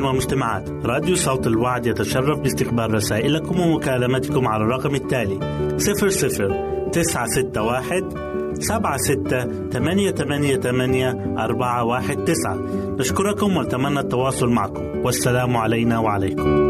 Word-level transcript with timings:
أعزائي 0.00 0.12
المستمعين 0.12 0.64
والمستمعات. 0.64 0.86
راديو 0.86 1.14
صوت 1.16 1.46
الوعد 1.46 1.86
يتشرف 1.86 2.38
باستقبال 2.40 2.94
رسائلكم 2.94 3.60
ومكالمتكم 3.60 4.48
على 4.48 4.64
الرقم 4.64 4.94
التالي 4.94 5.38
00 5.76 6.90
961 6.92 8.08
سبعة 8.54 8.96
ستة 8.96 9.68
ثمانية 9.70 10.10
ثمانية 10.10 10.56
ثمانية 10.56 11.34
أربعة 11.38 11.84
واحد 11.84 12.24
تسعة. 12.24 12.58
نشكركم 12.98 13.56
ونتمنى 13.56 14.00
التواصل 14.00 14.48
معكم. 14.48 14.82
والسلام 15.04 15.56
علينا 15.56 15.98
وعليكم. 15.98 16.69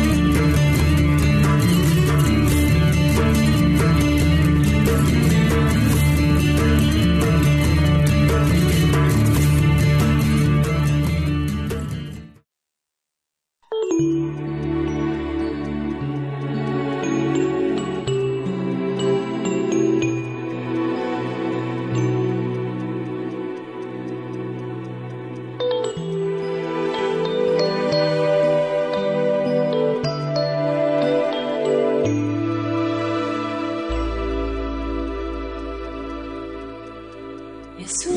Yesu, 37.81 38.13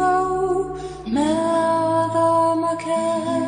oh, 0.00 0.74
mea 1.04 2.08
da 2.14 2.56
makea. 2.56 3.47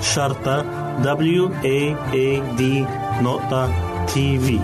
شرطة 0.00 0.64
W 1.02 1.48
A 1.64 1.96
A 2.12 2.40
D 2.58 2.62
نقطة 3.22 3.70
تي 4.06 4.38
في 4.38 4.60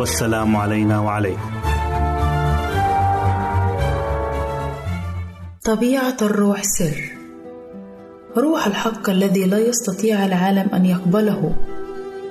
والسلام 0.00 0.56
علينا 0.56 1.00
وعليكم. 1.00 1.50
طبيعة 5.64 6.16
الروح 6.22 6.62
سر. 6.62 7.12
روح 8.36 8.66
الحق 8.66 9.10
الذي 9.10 9.44
لا 9.44 9.58
يستطيع 9.58 10.24
العالم 10.24 10.68
أن 10.74 10.86
يقبله 10.86 11.52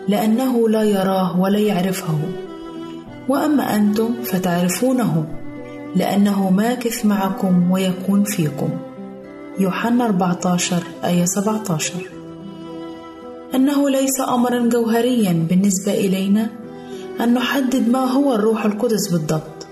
لأنه 0.08 0.70
لا 0.70 0.84
يراه 0.84 1.40
ولا 1.40 1.60
يعرفه. 1.60 2.20
وأما 3.30 3.76
أنتم 3.76 4.24
فتعرفونه 4.24 5.26
لأنه 5.96 6.50
ماكث 6.50 7.06
معكم 7.06 7.72
ويكون 7.72 8.24
فيكم. 8.24 8.70
يوحنا 9.60 10.06
14 10.06 10.84
آية 11.06 11.26
17 11.26 12.17
أنه 13.56 13.90
ليس 13.90 14.22
أمرا 14.30 14.70
جوهريا 14.70 15.46
بالنسبة 15.50 15.94
إلينا 15.94 16.50
أن 17.22 17.34
نحدد 17.34 17.90
ما 17.90 18.12
هو 18.12 18.34
الروح 18.36 18.66
القدس 18.66 19.08
بالضبط. 19.12 19.68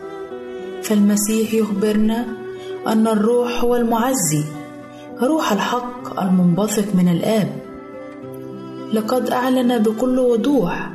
فالمسيح 0.83 1.53
يخبرنا 1.53 2.25
أن 2.87 3.07
الروح 3.07 3.63
هو 3.63 3.75
المعزي 3.75 4.43
روح 5.21 5.51
الحق 5.51 6.21
المنبثق 6.21 6.95
من 6.95 7.07
الآب. 7.07 7.49
لقد 8.93 9.29
أعلن 9.29 9.77
بكل 9.77 10.19
وضوح 10.19 10.91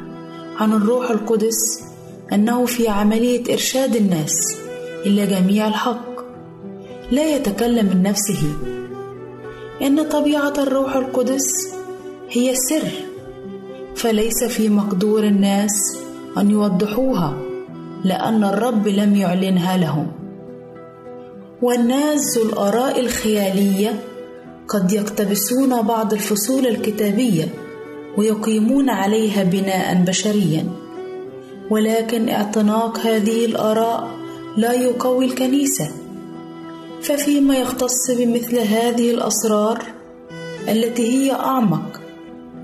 عن 0.56 0.72
الروح 0.72 1.10
القدس 1.10 1.82
أنه 2.32 2.66
في 2.66 2.88
عملية 2.88 3.52
إرشاد 3.52 3.96
الناس 3.96 4.56
إلى 5.06 5.26
جميع 5.26 5.68
الحق. 5.68 6.20
لا 7.10 7.36
يتكلم 7.36 7.86
من 7.86 8.02
نفسه. 8.02 8.52
إن 9.82 10.08
طبيعة 10.08 10.54
الروح 10.58 10.96
القدس 10.96 11.79
هي 12.32 12.54
سر 12.54 12.88
فليس 13.96 14.44
في 14.44 14.68
مقدور 14.68 15.24
الناس 15.24 15.70
أن 16.38 16.50
يوضحوها 16.50 17.38
لأن 18.04 18.44
الرب 18.44 18.88
لم 18.88 19.16
يعلنها 19.16 19.76
لهم. 19.76 20.06
والناس 21.62 22.38
ذو 22.38 22.48
الآراء 22.48 23.00
الخيالية 23.00 24.00
قد 24.68 24.92
يقتبسون 24.92 25.82
بعض 25.82 26.12
الفصول 26.12 26.66
الكتابية 26.66 27.48
ويقيمون 28.16 28.90
عليها 28.90 29.44
بناء 29.44 30.04
بشريا. 30.04 30.64
ولكن 31.70 32.28
اعتناق 32.28 32.98
هذه 32.98 33.44
الآراء 33.44 34.08
لا 34.56 34.72
يقوي 34.72 35.24
الكنيسة. 35.24 35.90
ففيما 37.02 37.56
يختص 37.56 38.10
بمثل 38.10 38.58
هذه 38.58 39.10
الأسرار 39.10 39.82
التي 40.68 41.12
هي 41.12 41.32
أعمق 41.32 41.89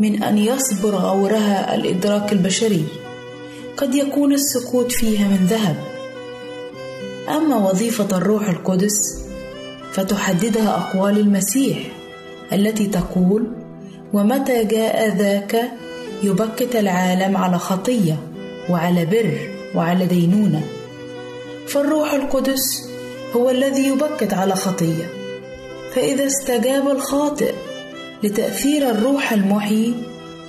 من 0.01 0.23
أن 0.23 0.39
يصبر 0.39 0.91
غورها 0.91 1.75
الإدراك 1.75 2.33
البشري. 2.33 2.85
قد 3.77 3.95
يكون 3.95 4.33
السكوت 4.33 4.93
فيها 4.93 5.29
من 5.29 5.47
ذهب. 5.47 5.77
أما 7.29 7.57
وظيفة 7.57 8.17
الروح 8.17 8.49
القدس 8.49 9.27
فتحددها 9.93 10.77
أقوال 10.77 11.19
المسيح 11.19 11.79
التي 12.53 12.87
تقول 12.87 13.53
ومتى 14.13 14.65
جاء 14.65 15.17
ذاك 15.17 15.63
يبكت 16.23 16.77
العالم 16.77 17.37
على 17.37 17.59
خطية 17.59 18.17
وعلى 18.71 19.07
بر 19.07 19.39
وعلى 19.75 20.07
دينونة. 20.07 20.63
فالروح 21.67 22.13
القدس 22.13 22.89
هو 23.37 23.51
الذي 23.51 23.87
يبكت 23.87 24.33
على 24.33 24.55
خطية. 24.55 25.11
فإذا 25.95 26.27
استجاب 26.27 26.89
الخاطئ 26.89 27.55
لتأثير 28.23 28.91
الروح 28.91 29.33
المحيي 29.33 29.95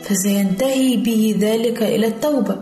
فسينتهي 0.04 0.98
به 0.98 1.36
ذلك 1.40 1.84
إلى 1.84 2.08
التوبة 2.08 2.56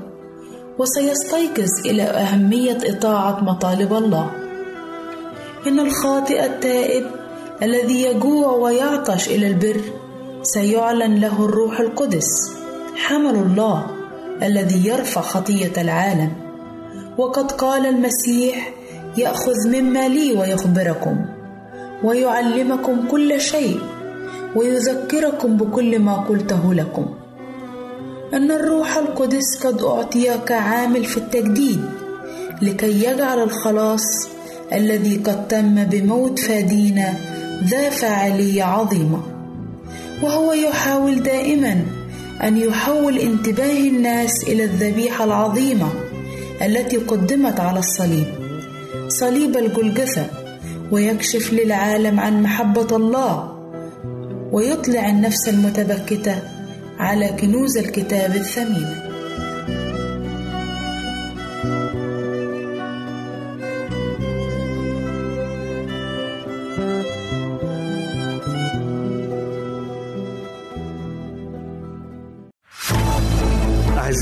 وسيستيقظ 0.79 1.85
إلى 1.85 2.03
أهمية 2.03 2.77
إطاعة 2.83 3.43
مطالب 3.43 3.93
الله. 3.93 4.31
إن 5.67 5.79
الخاطئ 5.79 6.45
التائب 6.45 7.05
الذي 7.63 8.01
يجوع 8.01 8.51
ويعطش 8.51 9.27
إلى 9.27 9.47
البر 9.47 9.81
سيعلن 10.41 11.15
له 11.15 11.45
الروح 11.45 11.79
القدس 11.79 12.27
حمل 12.95 13.35
الله 13.35 13.87
الذي 14.43 14.87
يرفع 14.87 15.21
خطية 15.21 15.71
العالم. 15.77 16.31
وقد 17.17 17.51
قال 17.51 17.85
المسيح 17.85 18.73
يأخذ 19.17 19.67
مما 19.67 20.07
لي 20.07 20.33
ويخبركم 20.33 21.25
ويعلمكم 22.03 23.07
كل 23.07 23.41
شيء. 23.41 23.79
ويذكركم 24.55 25.57
بكل 25.57 25.99
ما 25.99 26.13
قلته 26.13 26.73
لكم. 26.73 27.05
أن 28.33 28.51
الروح 28.51 28.97
القدس 28.97 29.65
قد 29.65 29.81
اعطي 29.81 30.37
كعامل 30.45 31.05
في 31.05 31.17
التجديد 31.17 31.81
لكي 32.61 33.03
يجعل 33.03 33.43
الخلاص 33.43 34.27
الذي 34.73 35.15
قد 35.17 35.47
تم 35.47 35.83
بموت 35.83 36.39
فادينا 36.39 37.13
ذا 37.63 37.89
فاعلية 37.89 38.63
عظيمة. 38.63 39.21
وهو 40.23 40.53
يحاول 40.53 41.23
دائما 41.23 41.85
أن 42.43 42.57
يحول 42.57 43.17
انتباه 43.17 43.79
الناس 43.79 44.43
إلى 44.43 44.63
الذبيحة 44.63 45.23
العظيمة 45.23 45.89
التي 46.65 46.97
قدمت 46.97 47.59
على 47.59 47.79
الصليب 47.79 48.25
صليب 49.07 49.57
الجلجثة 49.57 50.25
ويكشف 50.91 51.53
للعالم 51.53 52.19
عن 52.19 52.43
محبة 52.43 52.95
الله 52.95 53.54
ويطلع 54.55 55.09
النفس 55.09 55.49
المتبكتة 55.49 56.41
على 56.99 57.27
كنوز 57.27 57.77
الكتاب 57.77 58.35
الثمينه 58.35 59.04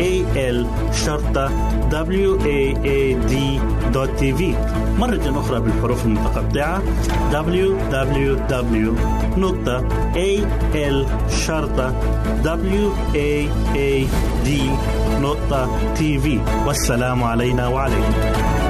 www.al 0.00 0.66
waad.tv 3.94 4.54
مرة 4.98 5.40
أخرى 5.40 5.60
بالحروف 5.60 6.04
المتقطعة 6.04 6.82
www.al 7.32 7.86
والسلام 16.66 17.24
علينا 17.24 17.68
وعليكم. 17.68 18.69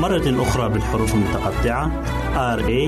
مرة 0.00 0.42
أخرى 0.42 0.68
بالحروف 0.68 1.14
المتقطعة. 1.14 1.90
R 2.56 2.60
A 2.60 2.82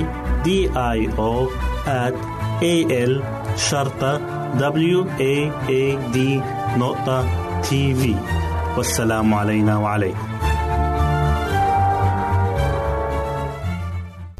D 0.44 0.48
I 0.74 0.98
O 1.18 1.48
at 1.86 2.14
A 2.62 2.76
L 3.08 3.22
شرطة 3.56 4.18
W 4.58 5.04
A 5.18 5.34
A 5.68 6.14
D 6.14 6.18
نقطة 6.78 7.24
تي 7.62 7.94
في 7.94 8.14
والسلام 8.76 9.34
علينا 9.34 9.78
وعليكم. 9.78 10.28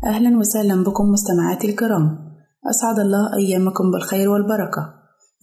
أهلا 0.04 0.38
وسهلا 0.38 0.84
بكم 0.84 1.04
مستمعاتي 1.04 1.70
الكرام. 1.70 2.18
أسعد 2.70 2.98
الله 2.98 3.36
أيامكم 3.38 3.90
بالخير 3.90 4.28
والبركة. 4.28 4.82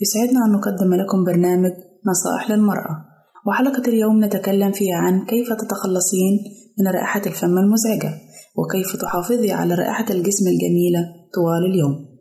يسعدنا 0.01 0.39
أن 0.45 0.51
نقدم 0.51 0.93
لكم 0.93 1.23
برنامج 1.23 1.71
نصائح 2.09 2.49
للمرأة. 2.51 3.05
وحلقة 3.47 3.83
اليوم 3.87 4.25
نتكلم 4.25 4.71
فيها 4.71 4.97
عن 4.97 5.25
كيف 5.25 5.53
تتخلصين 5.53 6.33
من 6.79 6.87
رائحة 6.87 7.21
الفم 7.25 7.57
المزعجة 7.57 8.13
وكيف 8.55 8.95
تحافظي 9.01 9.51
على 9.51 9.75
رائحة 9.75 10.05
الجسم 10.09 10.45
الجميلة 10.47 11.05
طوال 11.35 11.71
اليوم؟ 11.71 12.11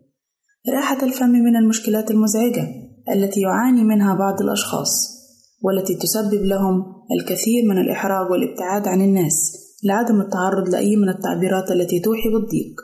رائحة 0.69 1.03
الفم 1.03 1.29
من 1.29 1.55
المشكلات 1.55 2.11
المزعجة 2.11 2.67
التي 3.15 3.41
يعاني 3.41 3.83
منها 3.83 4.15
بعض 4.15 4.41
الأشخاص 4.41 5.21
والتي 5.63 5.95
تسبب 5.95 6.43
لهم 6.43 6.83
الكثير 7.19 7.65
من 7.69 7.77
الإحراج 7.77 8.31
والابتعاد 8.31 8.87
عن 8.87 9.01
الناس 9.01 9.57
لعدم 9.83 10.21
التعرض 10.21 10.69
لأي 10.69 10.95
من 10.95 11.09
التعبيرات 11.09 11.71
التي 11.71 11.99
توحي 11.99 12.29
بالضيق. 12.29 12.75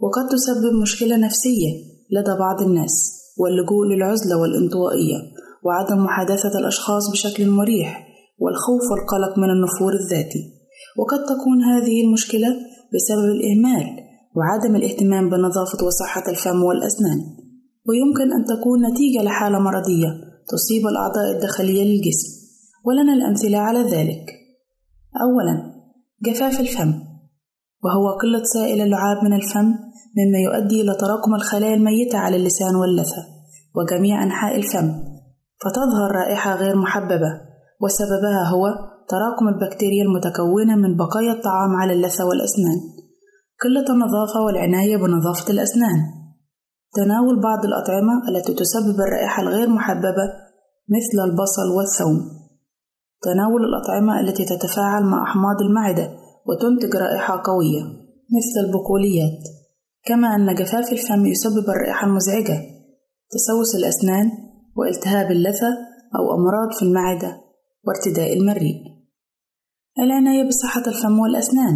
وقد 0.00 0.28
تسبب 0.28 0.74
مشكلة 0.82 1.16
نفسية 1.16 1.70
لدى 2.10 2.38
بعض 2.38 2.62
الناس 2.62 3.20
واللجوء 3.38 3.86
للعزلة 3.86 4.36
والانطوائية 4.36 5.16
وعدم 5.64 6.04
محادثة 6.04 6.58
الأشخاص 6.58 7.10
بشكل 7.10 7.48
مريح 7.48 8.06
والخوف 8.38 8.82
والقلق 8.90 9.38
من 9.38 9.50
النفور 9.50 9.92
الذاتي. 9.92 10.59
وقد 10.98 11.24
تكون 11.24 11.64
هذه 11.64 12.04
المشكلة 12.04 12.48
بسبب 12.94 13.28
الإهمال 13.36 13.86
وعدم 14.36 14.76
الاهتمام 14.76 15.30
بنظافة 15.30 15.86
وصحة 15.86 16.22
الفم 16.28 16.62
والأسنان. 16.62 17.18
ويمكن 17.88 18.32
أن 18.32 18.44
تكون 18.44 18.86
نتيجة 18.86 19.22
لحالة 19.22 19.58
مرضية 19.58 20.08
تصيب 20.48 20.86
الأعضاء 20.86 21.36
الداخلية 21.36 21.84
للجسم 21.84 22.28
ولنا 22.84 23.12
الأمثلة 23.12 23.58
على 23.58 23.82
ذلك. 23.82 24.26
أولاً 25.22 25.80
جفاف 26.22 26.60
الفم 26.60 26.94
وهو 27.84 28.10
قلة 28.10 28.42
سائل 28.42 28.80
اللعاب 28.80 29.24
من 29.24 29.32
الفم 29.32 29.66
مما 30.16 30.38
يؤدي 30.44 30.80
إلى 30.80 30.94
تراكم 30.94 31.34
الخلايا 31.34 31.74
الميتة 31.74 32.18
على 32.18 32.36
اللسان 32.36 32.76
واللثة 32.76 33.26
وجميع 33.74 34.22
أنحاء 34.22 34.56
الفم 34.56 34.92
فتظهر 35.64 36.10
رائحة 36.14 36.54
غير 36.54 36.76
محببة 36.76 37.40
وسببها 37.80 38.48
هو 38.48 38.89
تراكم 39.10 39.48
البكتيريا 39.48 40.02
المتكونة 40.02 40.76
من 40.76 40.96
بقايا 40.96 41.32
الطعام 41.32 41.76
على 41.80 41.92
اللثة 41.92 42.24
والأسنان. 42.26 42.78
قلة 43.62 43.86
النظافة 43.94 44.40
والعناية 44.46 44.96
بنظافة 44.96 45.52
الأسنان. 45.52 45.98
تناول 46.94 47.40
بعض 47.42 47.64
الأطعمة 47.64 48.28
التي 48.28 48.54
تسبب 48.54 49.00
الرائحة 49.00 49.42
الغير 49.42 49.68
محببة 49.68 50.26
مثل 50.88 51.30
البصل 51.30 51.68
والثوم. 51.76 52.18
تناول 53.22 53.64
الأطعمة 53.64 54.20
التي 54.20 54.44
تتفاعل 54.44 55.04
مع 55.04 55.22
أحماض 55.22 55.62
المعدة 55.62 56.10
وتنتج 56.46 56.96
رائحة 56.96 57.42
قوية 57.44 57.82
مثل 58.36 58.66
البقوليات. 58.66 59.42
كما 60.04 60.28
أن 60.36 60.54
جفاف 60.54 60.92
الفم 60.92 61.26
يسبب 61.26 61.64
الرائحة 61.68 62.06
المزعجة 62.06 62.60
تسوس 63.30 63.74
الأسنان 63.76 64.30
والتهاب 64.76 65.30
اللثة 65.30 65.68
أو 66.18 66.34
أمراض 66.34 66.78
في 66.78 66.82
المعدة 66.82 67.40
وارتداء 67.86 68.32
المريء. 68.32 68.99
العناية 69.98 70.48
بصحة 70.48 70.82
الفم 70.86 71.18
والأسنان 71.18 71.74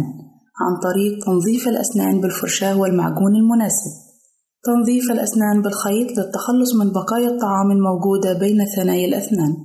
عن 0.61 0.79
طريق 0.83 1.25
تنظيف 1.25 1.67
الأسنان 1.67 2.21
بالفرشاة 2.21 2.77
والمعجون 2.77 3.35
المناسب. 3.35 3.91
تنظيف 4.63 5.11
الأسنان 5.11 5.61
بالخيط 5.61 6.07
للتخلص 6.17 6.75
من 6.75 6.91
بقايا 6.91 7.29
الطعام 7.29 7.71
الموجودة 7.71 8.39
بين 8.39 8.65
ثنايا 8.75 9.07
الأسنان 9.07 9.55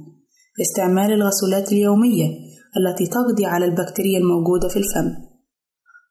استعمال 0.60 1.12
الغسولات 1.12 1.72
اليومية 1.72 2.26
التي 2.76 3.06
تقضي 3.06 3.46
على 3.46 3.64
البكتيريا 3.64 4.18
الموجودة 4.18 4.68
في 4.68 4.76
الفم. 4.76 5.14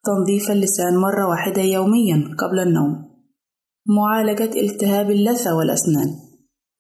تنظيف 0.06 0.52
اللسان 0.52 0.97
مرة 0.97 1.28
واحدة 1.30 1.62
يوميا 1.62 2.15
قبل 2.15 2.60
النوم. 2.60 3.10
معالجة 3.88 4.62
التهاب 4.62 5.12
اللثة 5.12 5.56
والأسنان. 5.56 6.08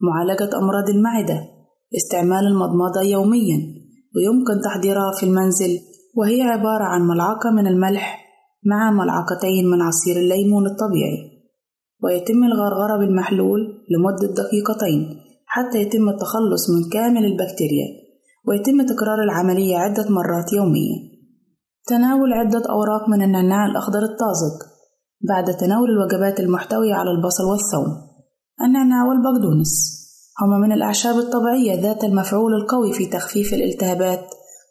معالجة 0.01 0.57
أمراض 0.57 0.89
المعدة. 0.89 1.47
استعمال 1.97 2.47
المضمضة 2.47 3.01
يوميا. 3.01 3.78
ويمكن 4.15 4.61
تحضيرها 4.65 5.11
في 5.19 5.23
المنزل 5.25 5.79
وهي 6.17 6.41
عبارة 6.41 6.83
عن 6.83 7.01
ملعقة 7.07 7.51
من 7.51 7.67
الملح 7.67 8.25
مع 8.65 8.91
ملعقتين 8.91 9.69
من 9.71 9.81
عصير 9.81 10.15
الليمون 10.15 10.65
الطبيعي. 10.65 11.39
ويتم 12.03 12.43
الغرغرة 12.43 12.97
بالمحلول 12.97 13.59
لمدة 13.91 14.33
دقيقتين 14.43 15.19
حتى 15.45 15.81
يتم 15.81 16.09
التخلص 16.09 16.69
من 16.69 16.89
كامل 16.89 17.25
البكتيريا 17.25 17.87
ويتم 18.47 18.85
تكرار 18.85 19.23
العملية 19.23 19.77
عدة 19.77 20.09
مرات 20.09 20.53
يوميا. 20.53 20.97
تناول 21.87 22.33
عدة 22.33 22.63
أوراق 22.69 23.09
من 23.09 23.21
النعناع 23.23 23.65
الأخضر 23.65 23.99
الطازج 23.99 24.57
بعد 25.29 25.45
تناول 25.57 25.89
الوجبات 25.89 26.39
المحتوية 26.39 26.93
على 26.93 27.11
البصل 27.11 27.43
والثوم. 27.43 27.97
النعناع 28.61 29.07
والبقدونس. 29.07 29.98
هما 30.41 30.57
من 30.57 30.71
الأعشاب 30.71 31.15
الطبيعية 31.15 31.81
ذات 31.81 32.03
المفعول 32.03 32.53
القوي 32.53 32.93
في 32.93 33.05
تخفيف 33.05 33.53
الالتهابات 33.53 34.25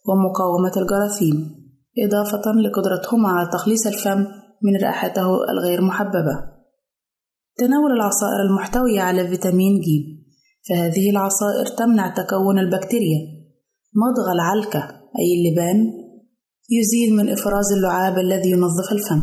ومقاومة 0.08 0.72
الجراثيم 0.76 1.58
إضافة 1.98 2.52
لقدرتهما 2.52 3.28
على 3.28 3.48
تخليص 3.52 3.86
الفم 3.86 4.26
من 4.62 4.76
رائحته 4.82 5.26
الغير 5.50 5.80
محببة. 5.82 6.34
تناول 7.58 7.92
العصائر 7.92 8.42
المحتوية 8.50 9.00
على 9.00 9.28
فيتامين 9.28 9.80
ج 9.80 9.86
فهذه 10.68 11.10
العصائر 11.10 11.66
تمنع 11.66 12.14
تكون 12.14 12.58
البكتيريا. 12.58 13.18
مضغ 13.94 14.32
العلكة 14.32 14.80
أي 15.18 15.28
اللبان 15.38 15.92
يزيل 16.70 17.16
من 17.16 17.32
إفراز 17.32 17.72
اللعاب 17.72 18.18
الذي 18.18 18.50
ينظف 18.50 18.92
الفم. 18.92 19.22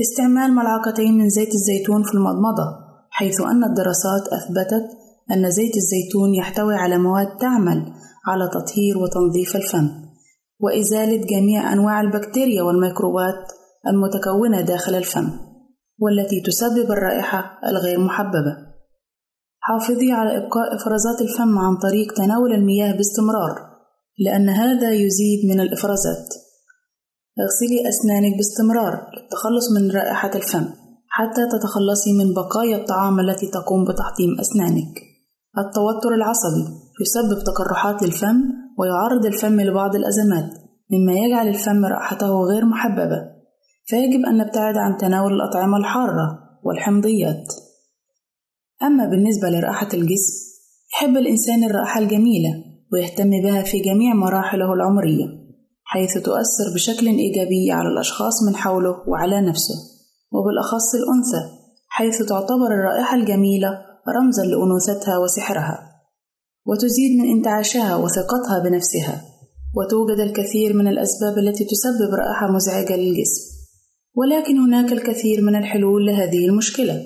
استعمال 0.00 0.54
ملعقتين 0.54 1.18
من 1.18 1.28
زيت 1.28 1.54
الزيتون 1.54 2.02
في 2.02 2.14
المضمضة 2.14 2.86
حيث 3.10 3.40
أن 3.40 3.64
الدراسات 3.64 4.28
أثبتت 4.32 5.05
أن 5.32 5.50
زيت 5.50 5.76
الزيتون 5.76 6.34
يحتوي 6.34 6.74
على 6.74 6.98
مواد 6.98 7.36
تعمل 7.36 7.92
على 8.26 8.48
تطهير 8.48 8.98
وتنظيف 8.98 9.56
الفم 9.56 9.88
وإزالة 10.60 11.26
جميع 11.26 11.72
أنواع 11.72 12.00
البكتيريا 12.00 12.62
والميكروبات 12.62 13.52
المتكونة 13.86 14.60
داخل 14.60 14.94
الفم 14.94 15.30
والتي 15.98 16.40
تسبب 16.40 16.90
الرائحة 16.90 17.58
الغير 17.66 18.00
محببة. 18.00 18.56
حافظي 19.60 20.12
على 20.12 20.36
إبقاء 20.36 20.76
إفرازات 20.76 21.20
الفم 21.20 21.58
عن 21.58 21.76
طريق 21.76 22.12
تناول 22.12 22.52
المياه 22.52 22.92
باستمرار 22.92 23.54
لأن 24.18 24.48
هذا 24.48 24.92
يزيد 24.92 25.48
من 25.48 25.60
الإفرازات. 25.60 26.28
اغسلي 27.40 27.88
أسنانك 27.88 28.36
باستمرار 28.36 28.92
للتخلص 28.92 29.72
من 29.76 29.90
رائحة 29.90 30.30
الفم 30.34 30.66
حتى 31.08 31.46
تتخلصي 31.46 32.12
من 32.12 32.34
بقايا 32.34 32.76
الطعام 32.76 33.20
التي 33.20 33.46
تقوم 33.46 33.84
بتحطيم 33.84 34.40
أسنانك. 34.40 35.15
التوتر 35.58 36.14
العصبي 36.14 36.64
يسبب 37.00 37.44
تقرحات 37.44 38.02
للفم 38.02 38.36
ويعرض 38.78 39.26
الفم 39.26 39.60
لبعض 39.60 39.94
الأزمات 39.94 40.50
مما 40.92 41.12
يجعل 41.12 41.48
الفم 41.48 41.84
رائحته 41.84 42.40
غير 42.40 42.64
محببة. 42.64 43.36
فيجب 43.86 44.26
أن 44.26 44.36
نبتعد 44.36 44.76
عن 44.76 44.96
تناول 44.96 45.32
الأطعمة 45.32 45.76
الحارة 45.76 46.38
والحمضيات. 46.64 47.52
أما 48.82 49.06
بالنسبة 49.06 49.48
لرائحة 49.48 49.88
الجسم 49.94 50.46
يحب 50.94 51.16
الإنسان 51.16 51.64
الرائحة 51.64 52.00
الجميلة 52.00 52.50
ويهتم 52.92 53.30
بها 53.30 53.62
في 53.62 53.80
جميع 53.80 54.14
مراحله 54.14 54.72
العمرية 54.72 55.26
حيث 55.84 56.12
تؤثر 56.14 56.74
بشكل 56.74 57.06
إيجابي 57.06 57.72
على 57.72 57.88
الأشخاص 57.88 58.42
من 58.48 58.56
حوله 58.56 59.08
وعلى 59.08 59.40
نفسه 59.40 59.74
وبالأخص 60.32 60.94
الأنثى 60.94 61.56
حيث 61.88 62.22
تعتبر 62.22 62.66
الرائحة 62.66 63.16
الجميلة 63.16 63.68
رمزا 64.08 64.44
لأنوثتها 64.44 65.18
وسحرها 65.18 65.92
وتزيد 66.66 67.20
من 67.20 67.30
انتعاشها 67.36 67.96
وثقتها 67.96 68.58
بنفسها 68.64 69.22
وتوجد 69.76 70.18
الكثير 70.18 70.76
من 70.76 70.88
الأسباب 70.88 71.38
التي 71.38 71.64
تسبب 71.64 72.14
رائحة 72.14 72.52
مزعجة 72.52 72.96
للجسم 72.96 73.56
ولكن 74.14 74.58
هناك 74.58 74.92
الكثير 74.92 75.42
من 75.42 75.56
الحلول 75.56 76.06
لهذه 76.06 76.46
المشكلة. 76.46 77.02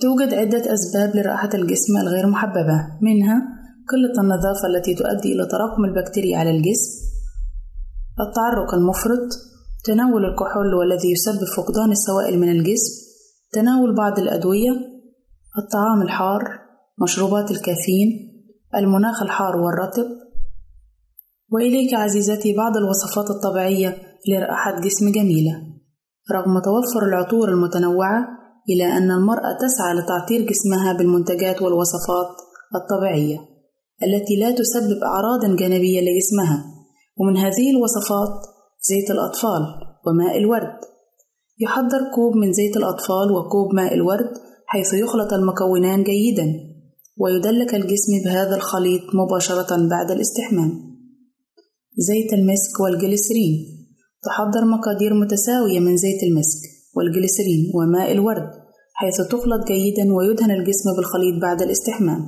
توجد 0.00 0.34
عدة 0.34 0.74
أسباب 0.74 1.16
لرائحة 1.16 1.50
الجسم 1.54 1.96
الغير 1.96 2.26
محببة 2.26 2.86
منها 3.02 3.42
قلة 3.90 4.22
النظافة 4.22 4.66
التي 4.68 4.94
تؤدي 4.94 5.32
إلى 5.32 5.46
تراكم 5.46 5.84
البكتيريا 5.84 6.38
على 6.38 6.50
الجسم 6.50 7.08
التعرق 8.20 8.74
المفرط 8.74 9.28
تناول 9.84 10.24
الكحول 10.24 10.74
والذي 10.74 11.12
يسبب 11.12 11.44
فقدان 11.56 11.90
السوائل 11.90 12.38
من 12.38 12.48
الجسم 12.48 12.92
تناول 13.52 13.94
بعض 13.94 14.18
الأدوية 14.18 14.70
الطعام 15.58 16.02
الحار 16.02 16.42
مشروبات 17.02 17.50
الكافيين 17.50 18.08
المناخ 18.74 19.22
الحار 19.22 19.56
والرطب. 19.56 20.08
وإليك 21.52 21.94
عزيزتي 21.94 22.56
بعض 22.56 22.76
الوصفات 22.76 23.30
الطبيعية 23.30 23.96
لرائحة 24.28 24.80
جسم 24.80 25.12
جميلة. 25.12 25.52
رغم 26.32 26.58
توفر 26.58 27.06
العطور 27.08 27.48
المتنوعة 27.48 28.28
إلى 28.70 28.84
أن 28.84 29.10
المرأة 29.10 29.56
تسعى 29.60 29.94
لتعطير 29.94 30.40
جسمها 30.40 30.92
بالمنتجات 30.92 31.62
والوصفات 31.62 32.28
الطبيعية 32.74 33.38
التي 34.02 34.36
لا 34.40 34.50
تسبب 34.50 35.02
أعراض 35.02 35.56
جانبية 35.56 36.00
لجسمها. 36.00 36.64
ومن 37.20 37.36
هذه 37.36 37.70
الوصفات 37.70 38.34
زيت 38.80 39.10
الأطفال 39.10 39.62
وماء 40.06 40.38
الورد. 40.38 40.78
يحضر 41.60 41.98
كوب 42.14 42.36
من 42.36 42.52
زيت 42.52 42.76
الأطفال 42.76 43.32
وكوب 43.32 43.74
ماء 43.74 43.94
الورد 43.94 44.32
حيث 44.70 44.94
يخلط 44.94 45.32
المكونان 45.32 46.02
جيدا 46.02 46.46
ويدلك 47.16 47.74
الجسم 47.74 48.12
بهذا 48.24 48.56
الخليط 48.56 49.02
مباشرة 49.14 49.88
بعد 49.88 50.10
الاستحمام. 50.10 50.70
زيت 51.96 52.32
المسك 52.32 52.80
والجليسرين. 52.80 53.54
تحضر 54.24 54.64
مقادير 54.64 55.14
متساوية 55.14 55.80
من 55.80 55.96
زيت 55.96 56.22
المسك 56.22 56.60
والجليسرين 56.96 57.72
وماء 57.74 58.12
الورد 58.12 58.50
حيث 58.94 59.16
تخلط 59.16 59.66
جيدا 59.66 60.14
ويدهن 60.14 60.50
الجسم 60.50 60.96
بالخليط 60.96 61.42
بعد 61.42 61.62
الاستحمام. 61.62 62.20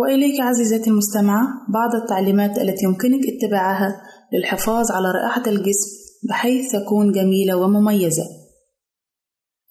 وإليك 0.00 0.40
عزيزتي 0.40 0.90
المستمعة 0.90 1.46
بعض 1.68 2.02
التعليمات 2.02 2.58
التي 2.58 2.84
يمكنك 2.84 3.20
اتباعها 3.28 4.00
للحفاظ 4.32 4.90
على 4.90 5.08
رائحة 5.10 5.42
الجسم 5.46 5.88
بحيث 6.28 6.72
تكون 6.72 7.12
جميلة 7.12 7.56
ومميزة. 7.56 8.37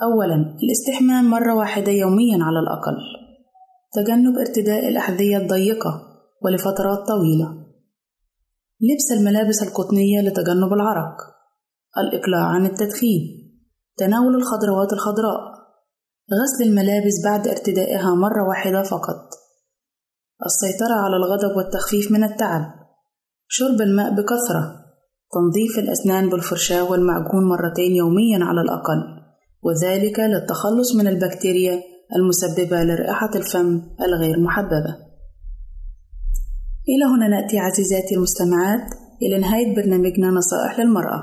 أولا 0.02 0.58
الاستحمام 0.64 1.30
مرة 1.30 1.56
واحدة 1.56 1.92
يوميا 1.92 2.44
على 2.44 2.60
الأقل. 2.60 2.98
تجنب 3.94 4.38
ارتداء 4.38 4.88
الأحذية 4.88 5.38
الضيقة 5.38 6.02
ولفترات 6.42 7.08
طويلة. 7.08 7.48
لبس 8.82 9.20
الملابس 9.20 9.64
القطنية 9.64 10.22
لتجنب 10.22 10.74
العرق. 10.74 11.18
الإقلاع 11.98 12.46
عن 12.46 12.66
التدخين. 12.66 13.22
تناول 13.98 14.36
الخضروات 14.36 14.94
الخضراء. 14.94 15.40
غسل 16.34 16.70
الملابس 16.70 17.14
بعد 17.26 17.48
ارتدائها 17.48 18.16
مرة 18.16 18.48
واحدة 18.50 18.84
فقط. 18.84 19.30
السيطرة 20.46 20.94
على 20.94 21.16
الغضب 21.16 21.58
والتخفيف 21.58 22.12
من 22.12 22.24
التعب. 22.24 22.62
شرب 23.48 23.82
الماء 23.82 24.10
بكثرة. 24.12 24.86
تنظيف 25.34 25.80
الأسنان 25.80 26.30
بالفرشاة 26.30 26.92
والمعجون 26.92 27.50
مرتين 27.50 27.96
يوميا 27.96 28.40
على 28.46 28.62
الأقل. 28.62 29.17
وذلك 29.64 30.20
للتخلص 30.20 30.96
من 30.96 31.08
البكتيريا 31.08 31.82
المسببة 32.16 32.84
لرائحة 32.84 33.30
الفم 33.36 33.82
الغير 34.06 34.40
محببة. 34.40 34.94
إلى 36.92 37.06
هنا 37.12 37.28
نأتي 37.28 37.60
عزيزاتي 37.60 38.16
المستمعات 38.16 38.86
إلى 39.22 39.40
نهاية 39.40 39.76
برنامجنا 39.76 40.28
نصائح 40.30 40.80
للمرأة. 40.80 41.20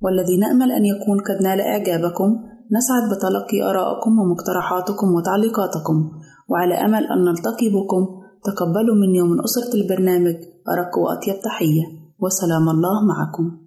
والذي 0.00 0.36
نأمل 0.36 0.72
أن 0.72 0.84
يكون 0.84 1.20
قد 1.20 1.42
نال 1.42 1.60
إعجابكم 1.60 2.28
نسعد 2.76 3.04
بتلقي 3.10 3.70
آرائكم 3.70 4.18
ومقترحاتكم 4.18 5.14
وتعليقاتكم. 5.14 6.10
وعلى 6.48 6.74
أمل 6.74 7.04
أن 7.06 7.24
نلتقي 7.24 7.68
بكم 7.68 8.02
تقبلوا 8.44 8.96
مني 8.96 9.20
ومن 9.22 9.38
أسرة 9.44 9.74
البرنامج 9.74 10.36
أرق 10.72 10.98
وأطيب 10.98 11.42
تحية. 11.42 11.84
وسلام 12.18 12.68
الله 12.68 13.06
معكم. 13.06 13.66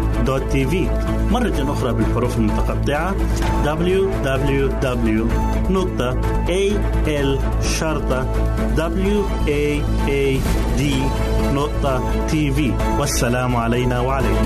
www.al-waad.tv 0.21 0.73
مرة 1.31 1.73
أخرى 1.73 1.93
بالحروف 1.93 2.37
المتقطعة. 2.37 3.15
www 3.65 5.21
www.al-waad.tv 11.51 12.71
والسلام 12.99 13.55
علينا 13.55 13.99
وعليكم. 13.99 14.45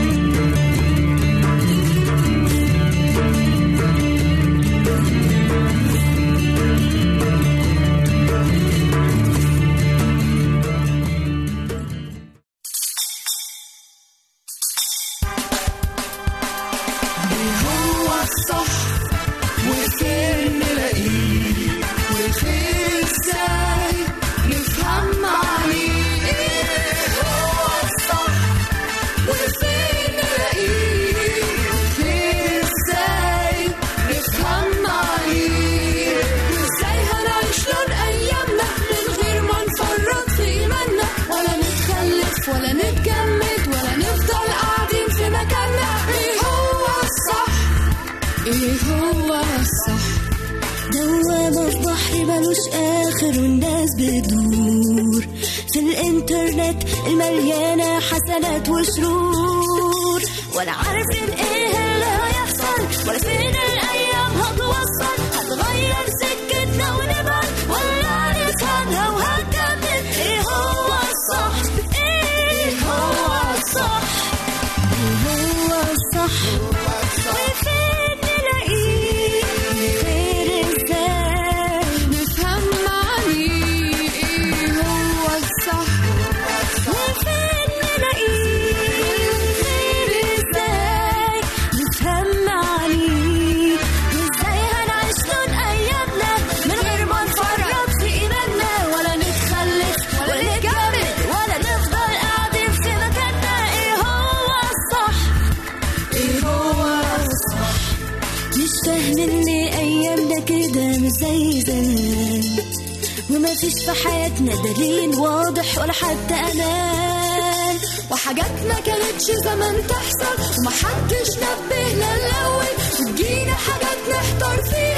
دليل 114.55 115.15
واضح 115.15 115.77
ولا 115.77 115.93
حتى 115.93 116.33
أمان 116.33 117.77
وحاجات 118.11 118.51
ما 118.67 118.79
كانتش 118.85 119.23
زمان 119.23 119.87
تحصل. 119.87 120.37
ومحدش 120.59 121.29
نبهنا 121.37 122.15
الأول. 122.15 122.65
وتجينا 122.99 123.53
حاجات 123.53 123.97
نحتار 124.09 124.63
فيها. 124.63 124.90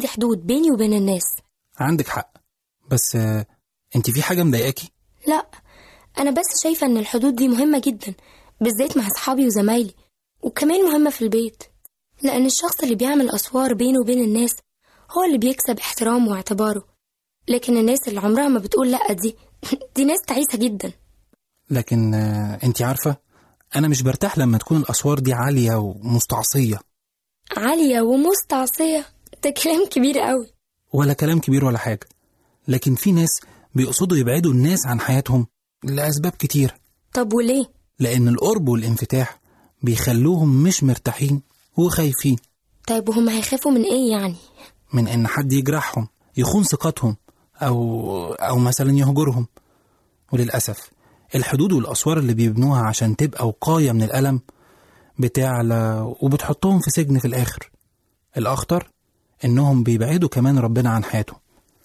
عندي 0.00 0.12
حدود 0.12 0.46
بيني 0.46 0.70
وبين 0.70 0.92
الناس. 0.92 1.22
عندك 1.78 2.08
حق. 2.08 2.32
بس 2.90 3.16
آه، 3.16 3.46
انت 3.96 4.10
في 4.10 4.22
حاجة 4.22 4.42
مضايقاكي؟ 4.42 4.90
لا 5.26 5.46
أنا 6.18 6.30
بس 6.30 6.62
شايفة 6.62 6.86
إن 6.86 6.96
الحدود 6.96 7.36
دي 7.36 7.48
مهمة 7.48 7.82
جدا 7.84 8.14
بالذات 8.60 8.96
مع 8.96 9.06
أصحابي 9.06 9.46
وزمايلي 9.46 9.94
وكمان 10.42 10.84
مهمة 10.84 11.10
في 11.10 11.22
البيت 11.22 11.62
لأن 12.22 12.46
الشخص 12.46 12.80
اللي 12.82 12.94
بيعمل 12.94 13.30
أسوار 13.30 13.74
بينه 13.74 14.00
وبين 14.00 14.24
الناس 14.24 14.56
هو 15.10 15.24
اللي 15.24 15.38
بيكسب 15.38 15.78
احترامه 15.78 16.30
واعتباره 16.30 16.84
لكن 17.48 17.76
الناس 17.76 18.08
اللي 18.08 18.20
عمرها 18.20 18.48
ما 18.48 18.58
بتقول 18.58 18.90
لأ 18.90 19.12
دي 19.12 19.36
دي 19.96 20.04
ناس 20.04 20.22
تعيسة 20.26 20.58
جدا. 20.58 20.92
لكن 21.70 22.14
آه، 22.14 22.58
انت 22.64 22.82
عارفة 22.82 23.16
أنا 23.76 23.88
مش 23.88 24.02
برتاح 24.02 24.38
لما 24.38 24.58
تكون 24.58 24.76
الأسوار 24.80 25.18
دي 25.18 25.32
عالية 25.32 25.74
ومستعصية. 25.74 26.78
عالية 27.56 28.00
ومستعصية. 28.00 29.06
ده 29.44 29.50
كلام 29.50 29.86
كبير 29.90 30.18
قوي. 30.18 30.46
ولا 30.92 31.12
كلام 31.12 31.38
كبير 31.40 31.64
ولا 31.64 31.78
حاجة. 31.78 32.08
لكن 32.68 32.94
في 32.94 33.12
ناس 33.12 33.40
بيقصدوا 33.74 34.16
يبعدوا 34.16 34.52
الناس 34.52 34.86
عن 34.86 35.00
حياتهم 35.00 35.46
لأسباب 35.84 36.32
كتير. 36.32 36.74
طب 37.14 37.32
وليه؟ 37.32 37.64
لأن 37.98 38.28
القرب 38.28 38.68
والانفتاح 38.68 39.40
بيخلوهم 39.82 40.62
مش 40.62 40.84
مرتاحين 40.84 41.42
وخايفين. 41.76 42.36
طيب 42.86 43.08
وهم 43.08 43.28
هيخافوا 43.28 43.72
من 43.72 43.82
إيه 43.82 44.10
يعني؟ 44.10 44.36
من 44.92 45.08
إن 45.08 45.26
حد 45.26 45.52
يجرحهم 45.52 46.08
يخون 46.36 46.62
ثقتهم 46.64 47.16
أو 47.56 48.32
أو 48.34 48.58
مثلا 48.58 48.92
يهجرهم. 48.98 49.46
وللأسف 50.32 50.90
الحدود 51.34 51.72
والأسوار 51.72 52.18
اللي 52.18 52.34
بيبنوها 52.34 52.82
عشان 52.82 53.16
تبقى 53.16 53.48
وقاية 53.48 53.92
من 53.92 54.02
الألم 54.02 54.40
بتعلى 55.18 56.14
وبتحطهم 56.20 56.80
في 56.80 56.90
سجن 56.90 57.18
في 57.18 57.24
الآخر. 57.24 57.70
الأخطر 58.36 58.90
إنهم 59.44 59.82
بيبعدوا 59.82 60.28
كمان 60.28 60.58
ربنا 60.58 60.90
عن 60.90 61.04
حياتهم 61.04 61.38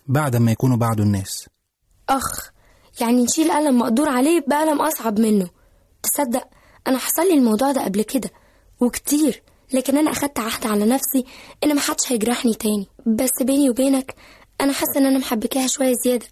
بعد 0.07 0.35
ما 0.35 0.51
يكونوا 0.51 0.77
بعدوا 0.77 1.05
الناس. 1.05 1.49
أخ 2.09 2.51
يعني 3.01 3.23
نشيل 3.23 3.51
قلم 3.51 3.79
مقدور 3.79 4.09
عليه 4.09 4.43
بقلم 4.47 4.81
أصعب 4.81 5.19
منه. 5.19 5.49
تصدق 6.03 6.47
أنا 6.87 6.97
حصل 6.97 7.21
لي 7.21 7.33
الموضوع 7.33 7.71
ده 7.71 7.83
قبل 7.85 8.01
كده 8.01 8.29
وكتير 8.79 9.43
لكن 9.73 9.97
أنا 9.97 10.11
أخدت 10.11 10.39
عهد 10.39 10.67
على 10.67 10.85
نفسي 10.85 11.25
إن 11.63 11.75
محدش 11.75 12.11
هيجرحني 12.11 12.53
تاني. 12.53 12.87
بس 13.05 13.43
بيني 13.43 13.69
وبينك 13.69 14.15
أنا 14.61 14.73
حاسة 14.73 14.97
إن 14.97 15.05
أنا 15.05 15.19
محبكاها 15.19 15.67
شوية 15.67 15.93
زيادة. 16.03 16.25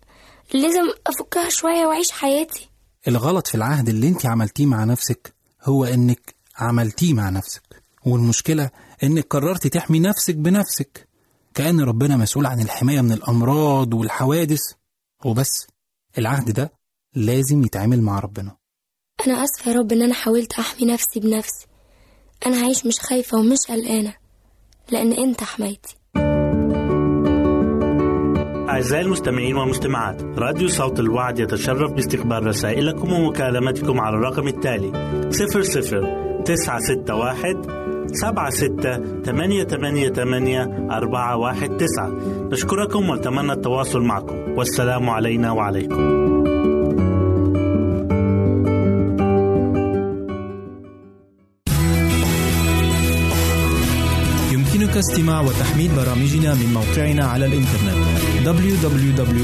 لازم 0.53 0.89
أفكها 1.07 1.49
شوية 1.49 1.85
وأعيش 1.85 2.11
حياتي. 2.11 2.69
الغلط 3.07 3.47
في 3.47 3.55
العهد 3.55 3.89
اللي 3.89 4.07
انت 4.07 4.25
عملتيه 4.25 4.65
مع 4.65 4.83
نفسك 4.83 5.33
هو 5.63 5.85
إنك 5.85 6.35
عملتيه 6.57 7.13
مع 7.13 7.29
نفسك 7.29 7.83
والمشكلة 8.05 8.69
إنك 9.03 9.27
قررتي 9.29 9.69
تحمي 9.69 9.99
نفسك 9.99 10.35
بنفسك. 10.35 11.07
كأن 11.53 11.81
ربنا 11.81 12.17
مسؤول 12.17 12.45
عن 12.45 12.59
الحماية 12.61 13.01
من 13.01 13.11
الأمراض 13.11 13.93
والحوادث 13.93 14.61
وبس. 15.25 15.67
العهد 16.17 16.51
ده 16.51 16.71
لازم 17.15 17.63
يتعامل 17.63 18.01
مع 18.01 18.19
ربنا. 18.19 18.55
أنا 19.27 19.43
آسفة 19.43 19.71
يا 19.71 19.77
رب 19.77 19.91
إن 19.91 20.01
أنا 20.01 20.13
حاولت 20.13 20.53
أحمي 20.53 20.87
نفسي 20.87 21.19
بنفسي. 21.19 21.67
أنا 22.45 22.63
هعيش 22.63 22.85
مش 22.85 22.99
خايفة 22.99 23.37
ومش 23.37 23.57
قلقانة 23.69 24.13
لأن 24.91 25.11
أنت 25.11 25.43
حمايتي. 25.43 25.97
أعزائي 28.69 29.01
المستمعين 29.05 29.55
والمستمعات 29.55 30.21
راديو 30.21 30.67
صوت 30.67 30.99
الوعد 30.99 31.39
يتشرف 31.39 31.91
باستقبال 31.91 32.47
رسائلكم 32.47 33.13
ومكالمتكم 33.13 33.99
على 33.99 34.15
الرقم 34.15 34.47
التالي 34.47 34.91
00 38.13 38.31
961 38.43 39.23
76 39.23 39.23
888 39.25 40.89
419 40.91 42.49
نشكركم 42.51 43.09
ونتمنى 43.09 43.51
التواصل 43.53 44.01
معكم. 44.01 44.35
والسلام 44.57 45.09
علينا 45.09 45.51
وعليكم. 45.51 46.23
يمكنك 54.53 54.97
استماع 54.97 55.41
وتحميل 55.41 55.91
برامجنا 55.95 56.53
من 56.53 56.73
موقعنا 56.73 57.25
على 57.25 57.45
الإنترنت 57.45 57.97
www.awr.org 58.45 59.43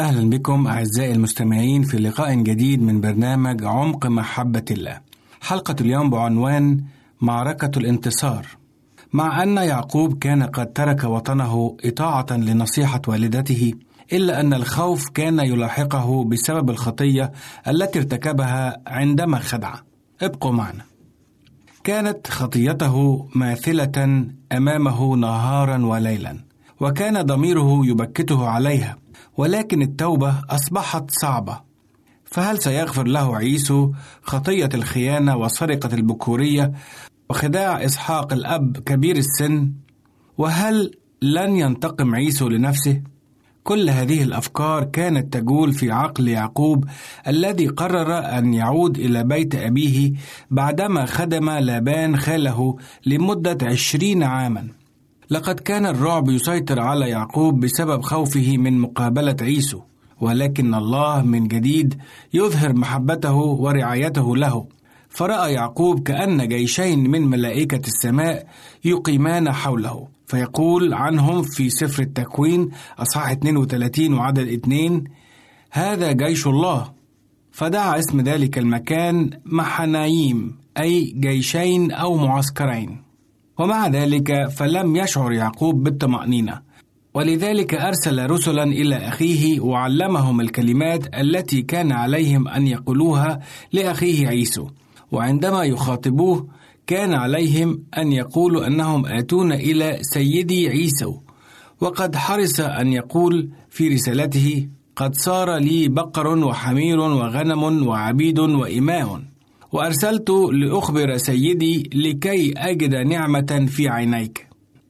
أهلا 0.00 0.30
بكم 0.30 0.66
أعزائي 0.66 1.12
المستمعين 1.12 1.82
في 1.82 1.96
لقاء 1.96 2.34
جديد 2.34 2.82
من 2.82 3.00
برنامج 3.00 3.64
عمق 3.64 4.06
محبة 4.06 4.64
الله. 4.70 5.00
حلقة 5.40 5.76
اليوم 5.80 6.10
بعنوان 6.10 6.84
معركة 7.20 7.78
الانتصار. 7.78 8.46
مع 9.12 9.42
أن 9.42 9.56
يعقوب 9.56 10.18
كان 10.18 10.42
قد 10.42 10.72
ترك 10.72 11.04
وطنه 11.04 11.76
إطاعة 11.84 12.26
لنصيحة 12.30 13.02
والدته، 13.08 13.72
إلا 14.12 14.40
أن 14.40 14.54
الخوف 14.54 15.08
كان 15.08 15.38
يلاحقه 15.38 16.24
بسبب 16.24 16.70
الخطية 16.70 17.32
التي 17.68 17.98
ارتكبها 17.98 18.76
عندما 18.86 19.38
خدع. 19.38 19.74
ابقوا 20.22 20.52
معنا. 20.52 20.84
كانت 21.84 22.26
خطيته 22.26 23.26
ماثلة 23.34 24.26
أمامه 24.52 25.16
نهارا 25.16 25.86
وليلا، 25.86 26.36
وكان 26.80 27.22
ضميره 27.22 27.86
يبكته 27.86 28.48
عليها. 28.48 28.96
ولكن 29.36 29.82
التوبة 29.82 30.34
أصبحت 30.50 31.10
صعبة. 31.10 31.60
فهل 32.24 32.58
سيغفر 32.58 33.06
له 33.06 33.36
عيسو 33.36 33.92
خطية 34.22 34.68
الخيانة 34.74 35.36
وسرقة 35.36 35.94
البكورية 35.94 36.72
وخداع 37.30 37.84
إسحاق 37.84 38.32
الأب 38.32 38.76
كبير 38.76 39.16
السن؟ 39.16 39.72
وهل 40.38 40.90
لن 41.22 41.56
ينتقم 41.56 42.14
عيسو 42.14 42.48
لنفسه؟ 42.48 43.02
كل 43.64 43.90
هذه 43.90 44.22
الأفكار 44.22 44.84
كانت 44.84 45.32
تجول 45.32 45.72
في 45.72 45.90
عقل 45.90 46.28
يعقوب 46.28 46.84
الذي 47.28 47.66
قرر 47.66 48.18
أن 48.38 48.54
يعود 48.54 48.98
إلى 48.98 49.24
بيت 49.24 49.54
أبيه 49.54 50.12
بعدما 50.50 51.06
خدم 51.06 51.50
لابان 51.50 52.16
خاله 52.16 52.76
لمدة 53.06 53.58
عشرين 53.62 54.22
عاما. 54.22 54.79
لقد 55.32 55.60
كان 55.60 55.86
الرعب 55.86 56.28
يسيطر 56.28 56.80
على 56.80 57.08
يعقوب 57.08 57.60
بسبب 57.60 58.02
خوفه 58.02 58.56
من 58.58 58.78
مقابلة 58.78 59.36
عيسو 59.42 59.80
ولكن 60.20 60.74
الله 60.74 61.22
من 61.22 61.48
جديد 61.48 61.94
يظهر 62.34 62.72
محبته 62.72 63.34
ورعايته 63.34 64.36
له. 64.36 64.66
فرأى 65.08 65.52
يعقوب 65.52 66.02
كأن 66.02 66.48
جيشين 66.48 67.10
من 67.10 67.26
ملائكة 67.26 67.80
السماء 67.86 68.46
يقيمان 68.84 69.52
حوله 69.52 70.08
فيقول 70.26 70.94
عنهم 70.94 71.42
في 71.42 71.70
سفر 71.70 72.02
التكوين 72.02 72.70
أصحاح 72.98 73.30
32 73.30 74.14
وعدد 74.14 74.48
2 74.48 75.04
هذا 75.70 76.12
جيش 76.12 76.46
الله. 76.46 76.92
فدعا 77.52 77.98
اسم 77.98 78.20
ذلك 78.20 78.58
المكان 78.58 79.30
محنايم 79.44 80.56
أي 80.78 81.14
جيشين 81.20 81.92
أو 81.92 82.16
معسكرين. 82.16 83.09
ومع 83.60 83.88
ذلك 83.88 84.48
فلم 84.48 84.96
يشعر 84.96 85.32
يعقوب 85.32 85.82
بالطمأنينة. 85.82 86.60
ولذلك 87.14 87.74
أرسل 87.74 88.30
رسلا 88.30 88.62
إلى 88.62 88.96
أخيه 88.96 89.60
وعلمهم 89.60 90.40
الكلمات 90.40 91.14
التي 91.14 91.62
كان 91.62 91.92
عليهم 91.92 92.48
أن 92.48 92.66
يقولوها 92.66 93.40
لأخيه 93.72 94.28
عيسو. 94.28 94.68
وعندما 95.12 95.64
يخاطبوه 95.64 96.48
كان 96.86 97.14
عليهم 97.14 97.82
أن 97.98 98.12
يقولوا 98.12 98.66
أنهم 98.66 99.06
آتون 99.06 99.52
إلى 99.52 99.98
سيدي 100.00 100.68
عيسو. 100.68 101.16
وقد 101.80 102.16
حرص 102.16 102.60
أن 102.60 102.92
يقول 102.92 103.50
في 103.70 103.88
رسالته 103.88 104.68
قد 104.96 105.14
صار 105.14 105.56
لي 105.56 105.88
بقر 105.88 106.38
وحمير 106.38 107.00
وغنم 107.00 107.86
وعبيد 107.86 108.38
وإماء. 108.38 109.29
وأرسلت 109.72 110.30
لأخبر 110.30 111.16
سيدي 111.16 111.90
لكي 111.94 112.52
أجد 112.56 112.94
نعمة 112.94 113.66
في 113.68 113.88
عينيك. 113.88 114.46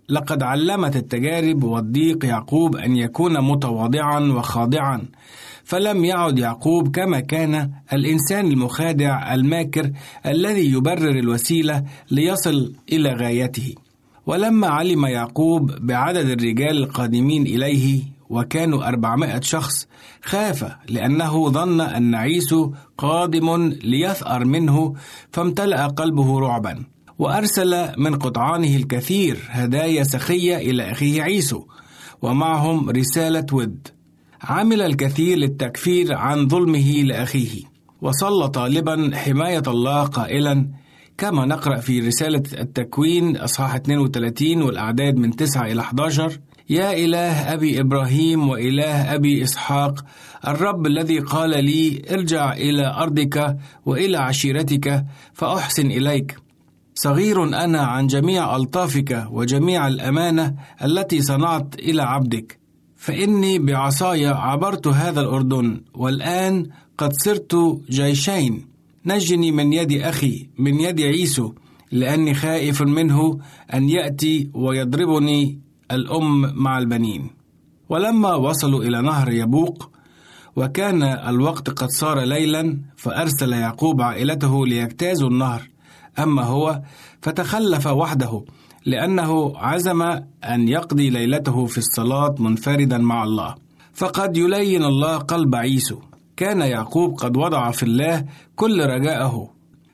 لقد 0.08 0.42
علمت 0.42 0.96
التجارب 0.96 1.64
والضيق 1.64 2.24
يعقوب 2.24 2.76
أن 2.76 2.96
يكون 2.96 3.40
متواضعا 3.40 4.20
وخاضعا 4.20 5.02
فلم 5.64 6.04
يعد 6.04 6.38
يعقوب 6.38 6.96
كما 6.96 7.20
كان 7.20 7.70
الإنسان 7.92 8.46
المخادع 8.46 9.34
الماكر 9.34 9.90
الذي 10.26 10.72
يبرر 10.72 11.18
الوسيلة 11.18 11.84
ليصل 12.10 12.72
إلى 12.92 13.12
غايته. 13.14 13.74
ولما 14.26 14.66
علم 14.66 15.06
يعقوب 15.06 15.72
بعدد 15.80 16.28
الرجال 16.28 16.76
القادمين 16.76 17.46
إليه 17.46 18.02
وكانوا 18.30 18.88
أربعمائة 18.88 19.40
شخص 19.40 19.86
خاف 20.22 20.76
لأنه 20.88 21.50
ظن 21.50 21.80
أن 21.80 22.14
عيسو 22.14 22.72
قادم 22.98 23.68
ليثأر 23.82 24.44
منه 24.44 24.94
فامتلأ 25.32 25.86
قلبه 25.86 26.40
رعبا 26.40 26.84
وأرسل 27.18 27.92
من 27.98 28.14
قطعانه 28.14 28.76
الكثير 28.76 29.38
هدايا 29.48 30.02
سخية 30.02 30.56
إلى 30.56 30.90
أخيه 30.90 31.22
عيسو 31.22 31.64
ومعهم 32.22 32.90
رسالة 32.90 33.46
ود. 33.52 33.88
عمل 34.42 34.82
الكثير 34.82 35.38
للتكفير 35.38 36.14
عن 36.14 36.48
ظلمه 36.48 37.02
لأخيه. 37.02 37.62
وصلى 38.00 38.48
طالبا 38.48 39.10
حماية 39.14 39.62
الله 39.66 40.02
قائلا 40.02 40.68
كما 41.18 41.46
نقرأ 41.46 41.80
في 41.80 42.00
رسالة 42.00 42.42
التكوين 42.52 43.36
أصحاح 43.36 43.74
32 43.74 44.62
والأعداد 44.62 45.16
من 45.16 45.36
9 45.36 45.66
إلى 45.66 45.80
11 45.80 46.38
يا 46.70 46.92
إله 46.92 47.54
أبي 47.54 47.80
إبراهيم 47.80 48.48
وإله 48.48 49.14
أبي 49.14 49.42
إسحاق 49.42 50.04
الرب 50.48 50.86
الذي 50.86 51.18
قال 51.18 51.64
لي 51.64 52.02
ارجع 52.10 52.52
إلى 52.52 52.86
أرضك 52.86 53.56
وإلى 53.86 54.16
عشيرتك 54.18 55.04
فأحسن 55.34 55.86
إليك. 55.86 56.36
صغير 56.94 57.44
أنا 57.64 57.80
عن 57.80 58.06
جميع 58.06 58.56
ألطافك 58.56 59.26
وجميع 59.30 59.88
الأمانة 59.88 60.54
التي 60.84 61.22
صنعت 61.22 61.74
إلى 61.74 62.02
عبدك. 62.02 62.58
فإني 62.96 63.58
بعصاي 63.58 64.26
عبرت 64.26 64.86
هذا 64.86 65.20
الأردن 65.20 65.80
والآن 65.94 66.66
قد 66.98 67.12
صرت 67.12 67.80
جيشين. 67.90 68.66
نجني 69.06 69.52
من 69.52 69.72
يد 69.72 69.92
أخي 69.92 70.48
من 70.58 70.80
يد 70.80 71.00
عيسو 71.00 71.52
لأني 71.92 72.34
خائف 72.34 72.82
منه 72.82 73.38
أن 73.74 73.88
يأتي 73.88 74.50
ويضربني 74.54 75.69
الأم 75.92 76.62
مع 76.62 76.78
البنين. 76.78 77.30
ولما 77.88 78.34
وصلوا 78.34 78.82
إلى 78.84 79.02
نهر 79.02 79.32
يبوق 79.32 79.90
وكان 80.56 81.02
الوقت 81.02 81.70
قد 81.70 81.88
صار 81.88 82.20
ليلا 82.20 82.78
فأرسل 82.96 83.52
يعقوب 83.52 84.02
عائلته 84.02 84.66
ليجتازوا 84.66 85.28
النهر. 85.28 85.62
أما 86.18 86.42
هو 86.42 86.82
فتخلف 87.22 87.86
وحده 87.86 88.44
لأنه 88.86 89.58
عزم 89.58 90.02
أن 90.44 90.68
يقضي 90.68 91.10
ليلته 91.10 91.66
في 91.66 91.78
الصلاة 91.78 92.34
منفردا 92.38 92.98
مع 92.98 93.24
الله. 93.24 93.54
فقد 93.94 94.36
يلين 94.36 94.84
الله 94.84 95.16
قلب 95.16 95.54
عيسو. 95.54 95.98
كان 96.36 96.60
يعقوب 96.60 97.14
قد 97.14 97.36
وضع 97.36 97.70
في 97.70 97.82
الله 97.82 98.24
كل 98.56 98.80
رجاءه. 98.80 99.50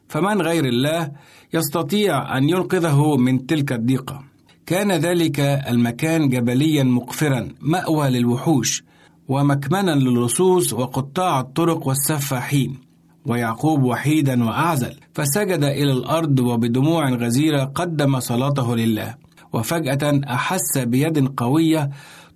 فمن 0.09 0.43
غير 0.43 0.65
الله 0.65 1.13
يستطيع 1.55 2.39
أن 2.39 2.49
ينقذه 2.49 3.17
من 3.17 3.47
تلك 3.47 3.73
الضيقة. 3.73 4.36
كان 4.67 4.93
ذلك 4.93 5.41
المكان 5.41 6.29
جبليا 6.29 6.85
مقفرا 6.85 7.49
مأوى 7.61 8.11
للوحوش 8.11 8.83
ومكمنا 9.29 9.91
للصوص 9.91 10.73
وقطاع 10.73 11.41
الطرق 11.41 11.87
والسفاحين. 11.87 12.79
ويعقوب 13.27 13.83
وحيدا 13.83 14.45
وأعزل 14.45 14.95
فسجد 15.14 15.64
إلى 15.64 15.93
الأرض 15.93 16.41
وبدموع 16.41 17.11
غزيرة 17.11 17.64
قدم 17.64 18.21
صلاته 18.21 18.77
لله. 18.77 19.14
وفجأة 19.53 20.21
أحس 20.31 20.79
بيد 20.79 21.29
قوية 21.29 21.91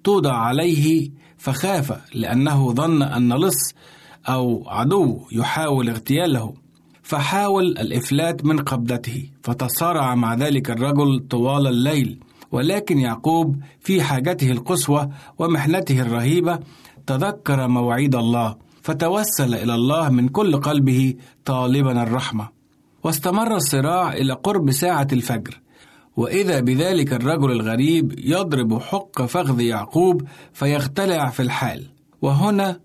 توضع 0.04 0.36
عليه 0.36 1.10
فخاف 1.38 2.14
لأنه 2.14 2.72
ظن 2.72 3.02
أن 3.02 3.32
لص 3.32 3.74
أو 4.28 4.64
عدو 4.68 5.20
يحاول 5.32 5.88
اغتياله. 5.88 6.54
فحاول 7.10 7.64
الإفلات 7.64 8.44
من 8.44 8.58
قبضته 8.58 9.30
فتصارع 9.42 10.14
مع 10.14 10.34
ذلك 10.34 10.70
الرجل 10.70 11.26
طوال 11.30 11.66
الليل 11.66 12.20
ولكن 12.52 12.98
يعقوب 12.98 13.56
في 13.80 14.02
حاجته 14.02 14.50
القصوى 14.50 15.08
ومحنته 15.38 16.00
الرهيبة 16.00 16.58
تذكر 17.06 17.68
مواعيد 17.68 18.14
الله 18.14 18.56
فتوسل 18.82 19.54
إلى 19.54 19.74
الله 19.74 20.08
من 20.08 20.28
كل 20.28 20.56
قلبه 20.56 21.14
طالبا 21.44 22.02
الرحمة. 22.02 22.48
واستمر 23.04 23.56
الصراع 23.56 24.12
إلى 24.12 24.32
قرب 24.32 24.70
ساعة 24.70 25.08
الفجر 25.12 25.60
وإذا 26.16 26.60
بذلك 26.60 27.12
الرجل 27.12 27.50
الغريب 27.50 28.14
يضرب 28.18 28.78
حق 28.78 29.22
فخذ 29.22 29.60
يعقوب 29.60 30.22
فيختلع 30.52 31.30
في 31.30 31.42
الحال. 31.42 31.86
وهنا 32.22 32.80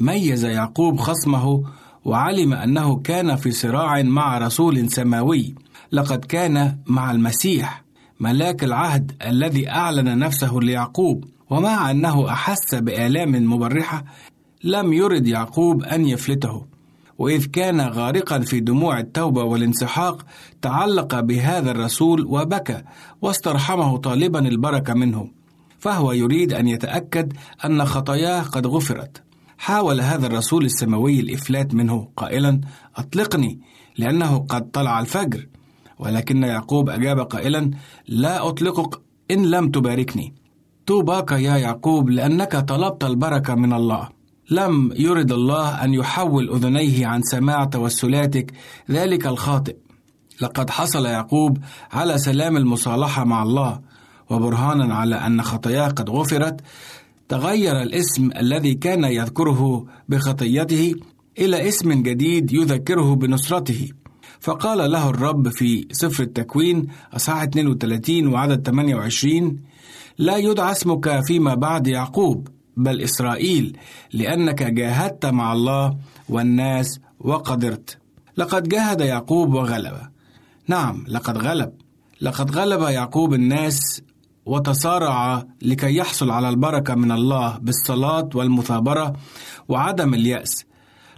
ميز 0.00 0.44
يعقوب 0.44 1.00
خصمه 1.00 1.64
وعلم 2.04 2.52
أنه 2.52 2.96
كان 2.96 3.36
في 3.36 3.50
صراع 3.50 4.02
مع 4.02 4.38
رسول 4.38 4.90
سماوي. 4.90 5.54
لقد 5.92 6.24
كان 6.24 6.78
مع 6.86 7.10
المسيح 7.10 7.84
ملاك 8.20 8.64
العهد 8.64 9.12
الذي 9.26 9.70
أعلن 9.70 10.18
نفسه 10.18 10.58
ليعقوب. 10.62 11.24
ومع 11.50 11.90
أنه 11.90 12.30
أحس 12.30 12.74
بآلام 12.74 13.52
مبرحة 13.52 14.04
لم 14.64 14.92
يرد 14.92 15.26
يعقوب 15.26 15.82
أن 15.82 16.06
يفلته. 16.06 16.66
وإذ 17.18 17.46
كان 17.46 17.80
غارقا 17.80 18.38
في 18.38 18.60
دموع 18.60 18.98
التوبة 18.98 19.44
والانسحاق 19.44 20.26
تعلق 20.62 21.20
بهذا 21.20 21.70
الرسول 21.70 22.26
وبكى 22.26 22.82
واسترحمه 23.22 23.96
طالبا 23.96 24.48
البركة 24.48 24.94
منه. 24.94 25.28
فهو 25.78 26.12
يريد 26.12 26.52
أن 26.52 26.68
يتأكد 26.68 27.32
أن 27.64 27.84
خطاياه 27.84 28.42
قد 28.42 28.66
غفرت. 28.66 29.23
حاول 29.64 30.00
هذا 30.00 30.26
الرسول 30.26 30.64
السماوي 30.64 31.20
الإفلات 31.20 31.74
منه 31.74 32.08
قائلا 32.16 32.60
أطلقني 32.96 33.60
لأنه 33.98 34.38
قد 34.38 34.70
طلع 34.70 35.00
الفجر. 35.00 35.46
ولكن 35.98 36.42
يعقوب 36.42 36.90
أجاب 36.90 37.20
قائلا 37.20 37.70
لا 38.08 38.48
أطلقك 38.48 39.00
إن 39.30 39.46
لم 39.46 39.70
تباركني. 39.70 40.34
طوباك 40.86 41.32
يا 41.32 41.56
يعقوب 41.56 42.10
لأنك 42.10 42.56
طلبت 42.56 43.04
البركة 43.04 43.54
من 43.54 43.72
الله. 43.72 44.08
لم 44.50 44.92
يرد 44.96 45.32
الله 45.32 45.84
أن 45.84 45.94
يحول 45.94 46.50
أذنيه 46.50 47.06
عن 47.06 47.22
سماع 47.22 47.64
توسلاتك 47.64 48.52
ذلك 48.90 49.26
الخاطئ. 49.26 49.76
لقد 50.40 50.70
حصل 50.70 51.06
يعقوب 51.06 51.58
على 51.92 52.18
سلام 52.18 52.56
المصالحة 52.56 53.24
مع 53.24 53.42
الله 53.42 53.80
وبرهانا 54.30 54.94
على 54.94 55.16
أن 55.16 55.42
خطاياه 55.42 55.88
قد 55.88 56.10
غفرت 56.10 56.60
تغير 57.28 57.82
الاسم 57.82 58.30
الذي 58.36 58.74
كان 58.74 59.04
يذكره 59.04 59.86
بخطيته 60.08 60.94
إلى 61.38 61.68
اسم 61.68 62.02
جديد 62.02 62.52
يذكره 62.52 63.14
بنصرته. 63.14 63.88
فقال 64.40 64.90
له 64.90 65.10
الرب 65.10 65.48
في 65.48 65.88
سفر 65.92 66.22
التكوين 66.22 66.86
أصحاح 67.12 67.42
32 67.42 68.26
وعدد 68.26 68.66
28 68.66 69.60
لا 70.18 70.36
يدعى 70.36 70.72
اسمك 70.72 71.24
فيما 71.26 71.54
بعد 71.54 71.86
يعقوب 71.86 72.48
بل 72.76 73.00
إسرائيل 73.00 73.76
لأنك 74.12 74.62
جاهدت 74.62 75.26
مع 75.26 75.52
الله 75.52 75.96
والناس 76.28 77.00
وقدرت. 77.20 77.98
لقد 78.36 78.68
جاهد 78.68 79.00
يعقوب 79.00 79.54
وغلب. 79.54 79.94
نعم 80.68 81.04
لقد 81.08 81.38
غلب. 81.38 81.72
لقد 82.20 82.50
غلب 82.50 82.82
يعقوب 82.82 83.34
الناس 83.34 84.02
وتصارع 84.46 85.46
لكي 85.62 85.96
يحصل 85.96 86.30
على 86.30 86.48
البركة 86.48 86.94
من 86.94 87.12
الله 87.12 87.58
بالصلاة 87.58 88.28
والمثابرة 88.34 89.12
وعدم 89.68 90.14
اليأس. 90.14 90.64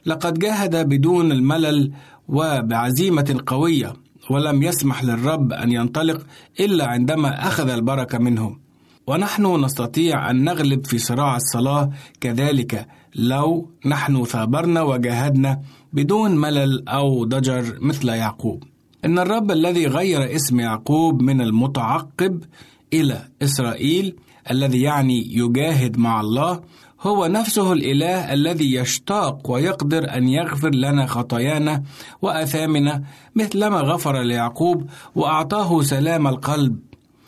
لقد 0.07 0.39
جاهد 0.39 0.89
بدون 0.89 1.33
الملل 1.33 1.93
وبعزيمة 2.29 3.41
قوية 3.47 3.93
ولم 4.31 4.63
يسمح 4.63 5.05
للرب 5.05 5.53
أن 5.53 5.73
ينطلق 5.73 6.27
إلا 6.61 6.87
عندما 6.87 7.47
أخذ 7.47 7.69
البركة 7.69 8.19
منهم 8.19 8.61
ونحن 9.07 9.65
نستطيع 9.65 10.31
أن 10.31 10.45
نغلب 10.45 10.87
في 10.87 10.99
صراع 10.99 11.37
الصلاة 11.37 11.91
كذلك 12.21 12.87
لو 13.15 13.71
نحن 13.87 14.25
ثابرنا 14.25 14.83
وجاهدنا 14.83 15.61
بدون 15.93 16.37
ملل 16.37 16.89
أو 16.89 17.25
ضجر 17.25 17.79
مثل 17.81 18.09
يعقوب. 18.09 18.65
إن 19.05 19.19
الرب 19.19 19.51
الذي 19.51 19.87
غير 19.87 20.35
اسم 20.35 20.61
يعقوب 20.61 21.23
من 21.23 21.41
المتعقب 21.41 22.45
إلى 22.93 23.29
إسرائيل 23.43 24.17
الذي 24.51 24.81
يعني 24.81 25.37
يجاهد 25.37 25.99
مع 25.99 26.21
الله 26.21 26.61
هو 27.03 27.27
نفسه 27.27 27.73
الإله 27.73 28.33
الذي 28.33 28.75
يشتاق 28.75 29.51
ويقدر 29.51 30.17
أن 30.17 30.29
يغفر 30.29 30.71
لنا 30.71 31.07
خطايانا 31.07 31.83
وأثامنا 32.23 33.03
مثلما 33.35 33.81
غفر 33.81 34.23
ليعقوب 34.23 34.91
وأعطاه 35.15 35.83
سلام 35.83 36.27
القلب. 36.27 36.79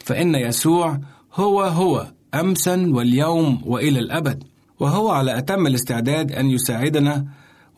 فإن 0.04 0.34
يسوع 0.34 0.98
هو 1.34 1.62
هو 1.62 2.06
أمسا 2.34 2.86
واليوم 2.90 3.62
وإلى 3.66 3.98
الأبد 3.98 4.44
وهو 4.80 5.10
على 5.10 5.38
أتم 5.38 5.66
الاستعداد 5.66 6.32
أن 6.32 6.50
يساعدنا 6.50 7.26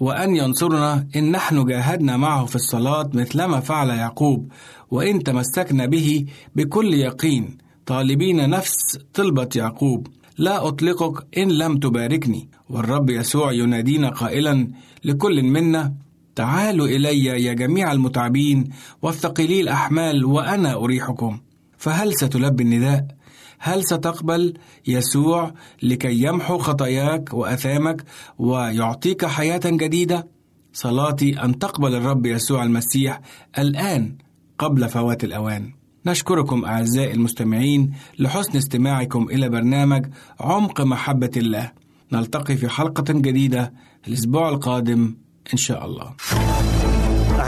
وأن 0.01 0.37
ينصرنا 0.37 1.07
إن 1.17 1.31
نحن 1.31 1.65
جاهدنا 1.65 2.17
معه 2.17 2.45
في 2.45 2.57
الصلاة 2.57 3.11
مثلما 3.15 3.61
فعل 3.61 3.89
يعقوب 3.89 4.53
وإن 4.91 5.23
تمسكنا 5.23 5.87
به 5.87 6.27
بكل 6.57 6.95
يقين. 6.95 7.59
طالبين 7.91 8.51
نفس 8.51 8.99
طلبة 9.15 9.49
يعقوب 9.57 10.07
لا 10.39 10.69
أطلقك 10.69 11.39
إن 11.39 11.49
لم 11.49 11.79
تباركني 11.79 12.49
والرب 12.69 13.11
يسوع 13.11 13.53
ينادينا 13.53 14.09
قائلا 14.09 14.69
لكل 15.05 15.43
منا 15.43 15.95
تعالوا 16.35 16.87
إلي 16.87 17.25
يا 17.25 17.53
جميع 17.53 17.93
المتعبين 17.93 18.71
والثقيلي 19.03 19.61
الأحمال 19.61 20.25
وأنا 20.25 20.75
أريحكم 20.75 21.41
فهل 21.79 22.15
ستلبي 22.15 22.63
النداء؟ 22.63 23.07
هل 23.59 23.85
ستقبل 23.85 24.55
يسوع 24.87 25.55
لكي 25.83 26.23
يمحو 26.23 26.59
خطاياك 26.59 27.35
وأثامك 27.35 28.05
ويعطيك 28.39 29.27
حياة 29.27 29.61
جديدة؟ 29.65 30.29
صلاتي 30.73 31.43
أن 31.43 31.59
تقبل 31.59 31.95
الرب 31.95 32.27
يسوع 32.27 32.63
المسيح 32.63 33.21
الآن 33.59 34.17
قبل 34.59 34.89
فوات 34.89 35.25
الأوان. 35.25 35.80
نشكركم 36.07 36.65
أعزائي 36.65 37.15
المستمعين 37.15 37.93
لحسن 38.19 38.57
استماعكم 38.57 39.29
إلى 39.31 39.49
برنامج 39.49 40.07
عمق 40.41 40.81
محبة 40.81 41.31
الله. 41.37 41.73
نلتقي 42.13 42.57
في 42.57 42.69
حلقة 42.69 43.05
جديدة 43.09 43.73
الأسبوع 44.09 44.49
القادم 44.49 45.15
إن 45.53 45.59
شاء 45.59 45.87
الله. 45.87 46.15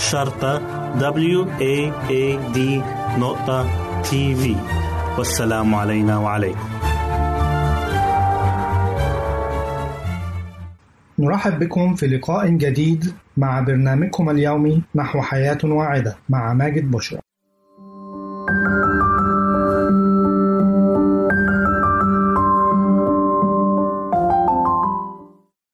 شرطة 0.00 0.58
W 0.98 1.44
A 1.60 1.92
A 2.08 2.54
D 2.54 2.58
نقطة 3.18 3.66
TV 4.02 4.56
والسلام 5.18 5.74
علينا 5.74 6.18
وعليكم. 6.18 6.68
نرحب 11.18 11.58
بكم 11.58 11.94
في 11.94 12.06
لقاء 12.06 12.48
جديد 12.48 13.04
مع 13.36 13.60
برنامجكم 13.60 14.30
اليومي 14.30 14.82
نحو 14.94 15.22
حياة 15.22 15.58
واعدة 15.64 16.16
مع 16.28 16.54
ماجد 16.54 16.90
بشرى. 16.90 17.20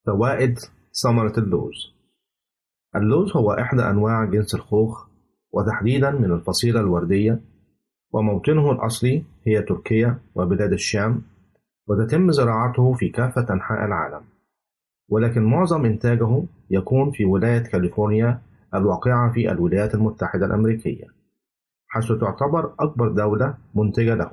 فوائد 0.07 0.59
ثمرة 1.03 1.33
اللوز 1.39 1.96
اللوز 2.97 3.37
هو 3.37 3.53
إحدى 3.53 3.83
أنواع 3.83 4.25
جنس 4.25 4.55
الخوخ 4.55 5.07
وتحديدا 5.53 6.11
من 6.11 6.33
الفصيلة 6.33 6.81
الوردية 6.81 7.41
وموطنه 8.13 8.73
الأصلي 8.73 9.25
هي 9.47 9.63
تركيا 9.63 10.19
وبلاد 10.35 10.73
الشام 10.73 11.23
وتتم 11.89 12.31
زراعته 12.31 12.93
في 12.93 13.09
كافة 13.09 13.47
أنحاء 13.51 13.85
العالم 13.85 14.25
ولكن 15.09 15.45
معظم 15.45 15.85
إنتاجه 15.85 16.43
يكون 16.71 17.11
في 17.11 17.25
ولاية 17.25 17.59
كاليفورنيا 17.63 18.43
الواقعة 18.75 19.33
في 19.33 19.51
الولايات 19.53 19.95
المتحدة 19.95 20.47
الأمريكية 20.47 21.05
حيث 21.89 22.13
تعتبر 22.13 22.75
أكبر 22.81 23.09
دولة 23.09 23.55
منتجة 23.75 24.15
له 24.15 24.31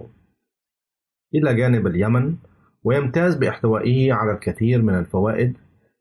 إلى 1.36 1.56
جانب 1.56 1.88
اليمن 1.88 2.36
ويمتاز 2.84 3.36
باحتوائه 3.36 4.14
على 4.14 4.32
الكثير 4.32 4.82
من 4.82 4.96
الفوائد 4.96 5.58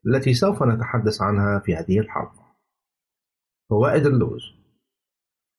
التي 0.07 0.33
سوف 0.33 0.63
نتحدث 0.63 1.21
عنها 1.21 1.59
في 1.59 1.75
هذه 1.75 1.99
الحلقة. 1.99 2.42
فوائد 3.73 4.05
اللوز. 4.05 4.41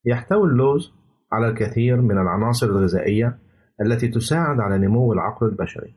يحتوي 0.04 0.48
اللوز 0.48 0.92
على 1.32 1.48
الكثير 1.48 2.00
من 2.00 2.18
العناصر 2.18 2.66
الغذائية 2.66 3.38
التي 3.80 4.08
تساعد 4.08 4.60
على 4.60 4.78
نمو 4.78 5.12
العقل 5.12 5.46
البشري، 5.46 5.94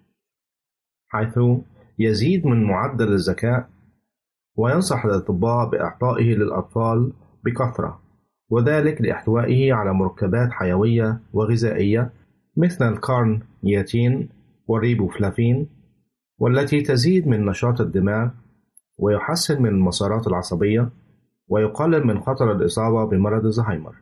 حيث 1.07 1.39
يزيد 1.99 2.45
من 2.45 2.63
معدل 2.63 3.13
الذكاء 3.13 3.69
وينصح 4.55 5.05
الأطباء 5.05 5.69
بإعطائه 5.69 6.35
للأطفال 6.35 7.13
بكثرة، 7.45 8.01
وذلك 8.49 9.01
لإحتوائه 9.01 9.73
على 9.73 9.93
مركبات 9.93 10.51
حيوية 10.51 11.19
وغذائية 11.33 12.13
مثل 12.57 12.93
الكارنياتين 12.93 14.29
والريبوفلافين 14.67 15.69
والتي 16.37 16.81
تزيد 16.81 17.27
من 17.27 17.45
نشاط 17.45 17.81
الدماغ 17.81 18.29
ويحسن 18.97 19.61
من 19.61 19.69
المسارات 19.69 20.27
العصبية 20.27 20.89
ويقلل 21.47 22.07
من 22.07 22.19
خطر 22.19 22.51
الإصابة 22.51 23.05
بمرض 23.05 23.45
الزهايمر 23.45 23.95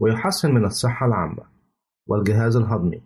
ويحسن 0.00 0.54
من 0.54 0.64
الصحة 0.64 1.06
العامة 1.06 1.42
والجهاز 2.06 2.56
الهضمي. 2.56 3.02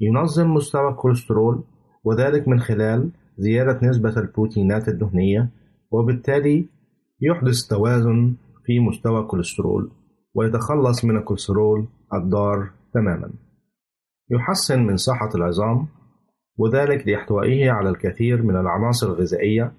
ينظم 0.00 0.54
مستوى 0.54 0.88
الكوليسترول 0.90 1.64
وذلك 2.04 2.48
من 2.48 2.60
خلال 2.60 3.10
زيادة 3.38 3.88
نسبة 3.88 4.16
البروتينات 4.16 4.88
الدهنية 4.88 5.50
وبالتالي 5.90 6.68
يحدث 7.20 7.66
توازن 7.66 8.34
في 8.64 8.80
مستوى 8.80 9.20
الكوليسترول 9.20 9.90
ويتخلص 10.34 11.04
من 11.04 11.16
الكوليسترول 11.16 11.86
الضار 12.14 12.70
تماما. 12.94 13.30
يحسن 14.30 14.86
من 14.86 14.96
صحة 14.96 15.30
العظام 15.34 15.86
وذلك 16.58 17.08
لإحتوائه 17.08 17.70
على 17.70 17.88
الكثير 17.88 18.42
من 18.42 18.56
العناصر 18.56 19.06
الغذائية 19.06 19.72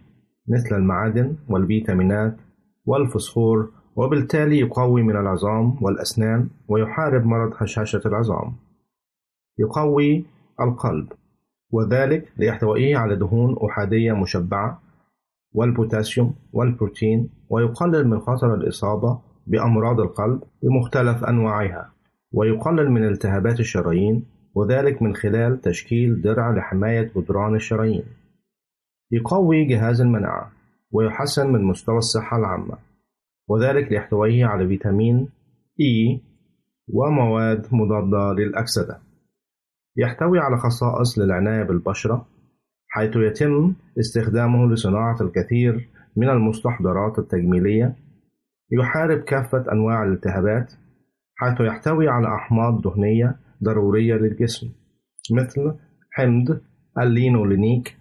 مثل 0.47 0.75
المعادن 0.75 1.35
والفيتامينات 1.49 2.37
والفوسفور 2.85 3.71
وبالتالي 3.95 4.59
يقوي 4.59 5.03
من 5.03 5.15
العظام 5.15 5.83
والأسنان 5.83 6.49
ويحارب 6.67 7.25
مرض 7.25 7.53
هشاشة 7.57 8.01
العظام. 8.05 8.55
يقوي 9.59 10.25
القلب 10.61 11.13
وذلك 11.71 12.33
لاحتوائه 12.37 12.97
على 12.97 13.15
دهون 13.15 13.57
أحادية 13.69 14.13
مشبعة 14.13 14.81
والبوتاسيوم 15.53 16.35
والبروتين 16.53 17.29
ويقلل 17.49 18.07
من 18.07 18.19
خطر 18.19 18.53
الإصابة 18.53 19.19
بأمراض 19.47 19.99
القلب 19.99 20.43
بمختلف 20.63 21.23
أنواعها 21.23 21.91
ويقلل 22.31 22.91
من 22.91 23.07
التهابات 23.07 23.59
الشرايين 23.59 24.25
وذلك 24.55 25.01
من 25.01 25.15
خلال 25.15 25.61
تشكيل 25.61 26.21
درع 26.21 26.51
لحماية 26.51 27.11
جدران 27.17 27.55
الشرايين. 27.55 28.03
يقوي 29.11 29.65
جهاز 29.65 30.01
المناعة 30.01 30.51
ويحسن 30.91 31.51
من 31.51 31.63
مستوى 31.63 31.97
الصحة 31.97 32.37
العامة 32.37 32.77
وذلك 33.47 33.91
لإحتوائه 33.91 34.45
على 34.45 34.67
فيتامين 34.67 35.29
E 35.81 36.19
ومواد 36.93 37.67
مضادة 37.71 38.33
للأكسدة. 38.33 38.99
يحتوي 39.97 40.39
على 40.39 40.57
خصائص 40.57 41.19
للعناية 41.19 41.63
بالبشرة 41.63 42.27
حيث 42.87 43.15
يتم 43.15 43.73
استخدامه 43.99 44.73
لصناعة 44.73 45.21
الكثير 45.21 45.89
من 46.15 46.29
المستحضرات 46.29 47.19
التجميلية. 47.19 47.95
يحارب 48.71 49.19
كافة 49.19 49.71
أنواع 49.71 50.03
الالتهابات 50.03 50.73
حيث 51.35 51.61
يحتوي 51.61 52.07
على 52.07 52.27
أحماض 52.35 52.81
دهنية 52.81 53.35
ضرورية 53.63 54.15
للجسم 54.15 54.69
مثل 55.31 55.73
حمض 56.11 56.61
اللينولينيك 56.99 57.97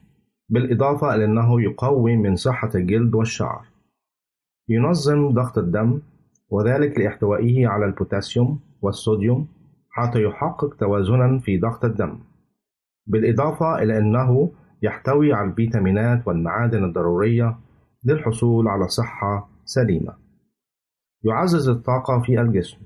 بالإضافة 0.50 1.14
إلى 1.14 1.24
أنه 1.24 1.62
يقوي 1.62 2.16
من 2.16 2.36
صحة 2.36 2.70
الجلد 2.74 3.14
والشعر. 3.14 3.66
ينظم 4.68 5.30
ضغط 5.30 5.58
الدم 5.58 6.00
وذلك 6.48 6.98
لإحتوائه 6.98 7.66
على 7.66 7.84
البوتاسيوم 7.84 8.60
والصوديوم 8.82 9.48
حتى 9.90 10.22
يحقق 10.22 10.76
توازنا 10.76 11.38
في 11.38 11.58
ضغط 11.58 11.84
الدم. 11.84 12.18
بالإضافة 13.06 13.82
إلى 13.82 13.98
أنه 13.98 14.52
يحتوي 14.82 15.32
على 15.32 15.50
الفيتامينات 15.50 16.28
والمعادن 16.28 16.84
الضرورية 16.84 17.58
للحصول 18.04 18.68
على 18.68 18.88
صحة 18.88 19.48
سليمة. 19.64 20.14
يعزز 21.24 21.68
الطاقة 21.68 22.20
في 22.20 22.40
الجسم 22.40 22.78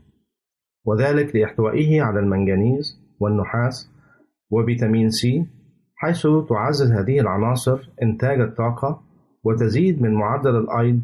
وذلك 0.85 1.37
لإحتوائه 1.37 2.03
على 2.03 2.21
المنغنيز 2.21 3.01
والنحاس 3.21 3.91
وفيتامين 4.51 5.11
سي 5.11 5.47
حيث 6.05 6.27
تعزز 6.49 6.93
هذه 6.93 7.21
العناصر 7.21 7.91
إنتاج 8.03 8.41
الطاقة 8.41 9.03
وتزيد 9.45 10.03
من 10.03 10.15
معدل 10.15 10.57
الأيض 10.57 11.01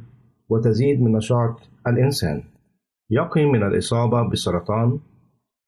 وتزيد 0.49 1.03
من 1.03 1.13
نشاط 1.13 1.61
الإنسان. 1.87 2.43
يقي 3.11 3.47
من 3.47 3.63
الإصابة 3.63 4.29
بالسرطان 4.29 4.99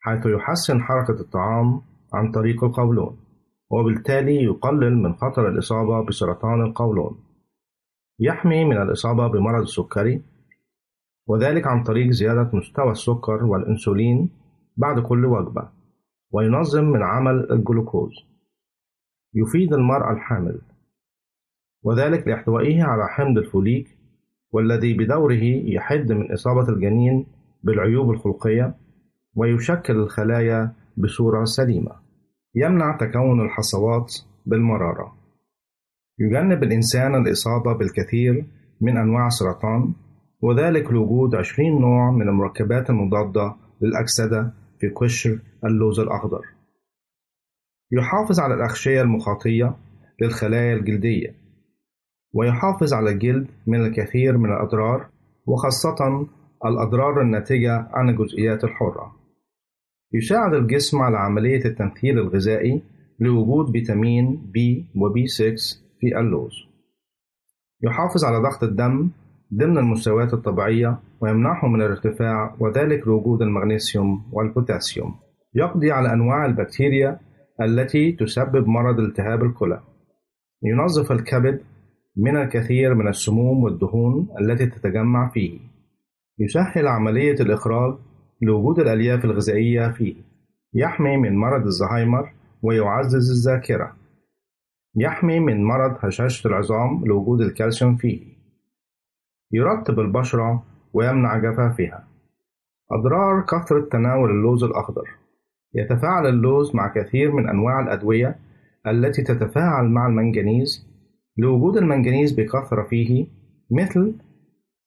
حيث 0.01 0.27
يحسن 0.27 0.81
حركة 0.81 1.21
الطعام 1.21 1.81
عن 2.13 2.33
طريق 2.33 2.65
القولون 2.65 3.17
وبالتالي 3.71 4.45
يقلل 4.45 4.97
من 5.03 5.15
خطر 5.15 5.49
الإصابة 5.49 6.07
بسرطان 6.07 6.63
القولون. 6.63 7.19
يحمي 8.21 8.65
من 8.65 8.83
الإصابة 8.83 9.27
بمرض 9.27 9.63
السكري 9.63 10.23
وذلك 11.27 11.67
عن 11.67 11.83
طريق 11.83 12.11
زيادة 12.11 12.51
مستوى 12.53 12.91
السكر 12.91 13.45
والأنسولين 13.45 14.31
بعد 14.77 15.01
كل 15.01 15.25
وجبة 15.25 15.69
وينظم 16.31 16.85
من 16.85 17.03
عمل 17.03 17.53
الجلوكوز. 17.53 18.32
يفيد 19.35 19.73
المرأة 19.73 20.13
الحامل 20.13 20.61
وذلك 21.83 22.29
لإحتوائه 22.29 22.83
على 22.83 23.09
حمض 23.09 23.39
الفوليك 23.39 23.99
والذي 24.53 24.95
بدوره 24.95 25.43
يحد 25.65 26.13
من 26.13 26.33
إصابة 26.33 26.69
الجنين 26.69 27.27
بالعيوب 27.63 28.11
الخلقية 28.11 28.75
ويشكل 29.35 29.97
الخلايا 29.97 30.73
بصورة 30.97 31.45
سليمة 31.45 31.93
يمنع 32.55 32.97
تكون 32.97 33.41
الحصوات 33.41 34.15
بالمرارة. 34.47 35.17
يجنب 36.19 36.63
الإنسان 36.63 37.15
الإصابة 37.15 37.73
بالكثير 37.73 38.47
من 38.81 38.97
أنواع 38.97 39.27
السرطان 39.27 39.95
وذلك 40.41 40.93
لوجود 40.93 41.35
20 41.35 41.81
نوع 41.81 42.11
من 42.11 42.29
المركبات 42.29 42.91
المضادة 42.91 43.55
للأكسدة 43.81 44.53
في 44.81 44.89
قشر 44.89 45.39
اللوز 45.65 46.01
الأخضر. 46.01 46.43
يحافظ 47.93 48.41
على 48.41 48.55
الأغشية 48.55 49.03
المخاطية 49.03 49.77
للخلايا 50.23 50.77
الجلدية 50.77 51.35
ويحافظ 52.35 52.95
على 52.95 53.11
الجلد 53.11 53.47
من 53.67 53.87
الكثير 53.87 54.39
من 54.39 54.53
الأضرار 54.53 55.09
وخاصة 55.47 56.27
الأضرار 56.65 57.21
الناتجة 57.21 57.89
عن 57.91 58.09
الجزيئات 58.09 58.65
الحرة. 58.65 59.13
يساعد 60.13 60.55
الجسم 60.55 60.99
على 60.99 61.19
عملية 61.19 61.65
التمثيل 61.65 62.19
الغذائي 62.19 62.83
لوجود 63.21 63.73
فيتامين 63.73 64.53
B 64.57 64.59
و 64.97 65.09
B6 65.09 65.79
في 66.01 66.19
اللوز. 66.19 66.53
يحافظ 67.85 68.25
على 68.25 68.39
ضغط 68.39 68.63
الدم 68.63 69.11
ضمن 69.55 69.79
المستويات 69.79 70.35
الطبيعية 70.35 70.99
ويمنعه 71.21 71.69
من 71.69 71.83
الارتفاع 71.83 72.57
وذلك 72.61 73.07
لوجود 73.09 73.43
المغنيسيوم 73.43 74.25
والبوتاسيوم. 74.33 75.15
يقضي 75.55 75.93
على 75.93 76.13
أنواع 76.13 76.47
البكتيريا 76.47 77.19
التي 77.65 78.13
تسبب 78.13 78.69
مرض 78.69 79.01
التهاب 79.01 79.43
الكلى. 79.43 79.81
ينظف 80.63 81.13
الكبد 81.13 81.61
من 82.17 82.37
الكثير 82.37 82.95
من 82.95 83.09
السموم 83.09 83.63
والدهون 83.63 84.29
التي 84.41 84.67
تتجمع 84.67 85.31
فيه. 85.31 85.61
يسهل 86.39 86.87
عملية 86.87 87.35
الإخراج 87.41 87.95
لوجود 88.43 88.79
الألياف 88.79 89.25
الغذائية 89.25 89.89
فيه. 89.89 90.15
يحمي 90.75 91.17
من 91.17 91.37
مرض 91.37 91.67
الزهايمر 91.67 92.33
ويعزز 92.63 93.31
الذاكرة. 93.31 93.97
يحمي 94.97 95.41
من 95.41 95.65
مرض 95.65 95.97
هشاشة 96.01 96.49
العظام 96.49 97.05
لوجود 97.07 97.41
الكالسيوم 97.41 97.97
فيه. 97.97 98.21
يرطب 99.53 100.01
البشرة 100.01 100.63
ويمنع 100.93 101.39
جفافها. 101.39 102.09
أضرار 102.93 103.41
كثرة 103.41 103.89
تناول 103.93 104.31
اللوز 104.31 104.65
الأخضر. 104.65 105.22
يتفاعل 105.75 106.27
اللوز 106.27 106.77
مع 106.77 106.93
كثير 106.95 107.33
من 107.33 107.49
أنواع 107.49 107.81
الأدوية 107.81 108.39
التي 108.87 109.23
تتفاعل 109.23 109.89
مع 109.89 110.07
المنجنيز 110.07 110.93
لوجود 111.37 111.77
المنجنيز 111.77 112.33
بكثرة 112.33 112.83
فيه 112.83 113.27
مثل 113.71 114.15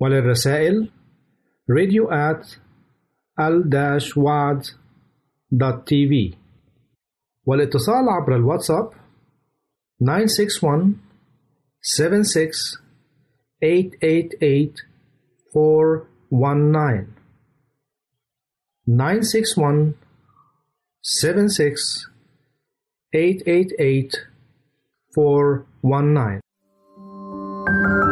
وللرسائل 0.00 0.90
radio 1.70 2.10
at 2.10 2.58
al-waad.tv 3.38 4.81
والاتصال 7.46 8.08
عبر 8.08 8.36
الواتساب 8.36 8.90
961 10.00 10.94
76 11.80 12.82
888 13.62 14.74
419 15.54 17.06
961 18.86 19.94
76 21.02 22.10
888 23.12 24.10
419 25.16 28.11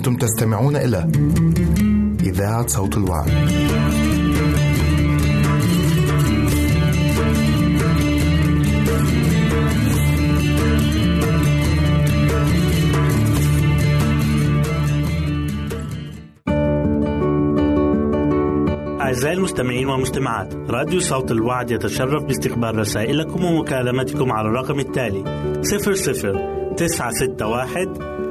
أنتم 0.00 0.16
تستمعون 0.16 0.76
إلى 0.76 1.08
إذاعة 2.20 2.66
صوت 2.66 2.96
الوعي. 2.96 3.30
أعزائي 19.00 19.36
المستمعين 19.36 19.88
والمستمعات 19.88 20.54
راديو 20.54 21.00
صوت 21.00 21.30
الوعد 21.30 21.70
يتشرف 21.70 22.24
باستقبال 22.24 22.78
رسائلكم 22.78 23.44
ومكالمتكم 23.44 24.32
على 24.32 24.48
الرقم 24.48 24.80
التالي 24.80 25.24
00 25.62 26.74
961 26.76 28.29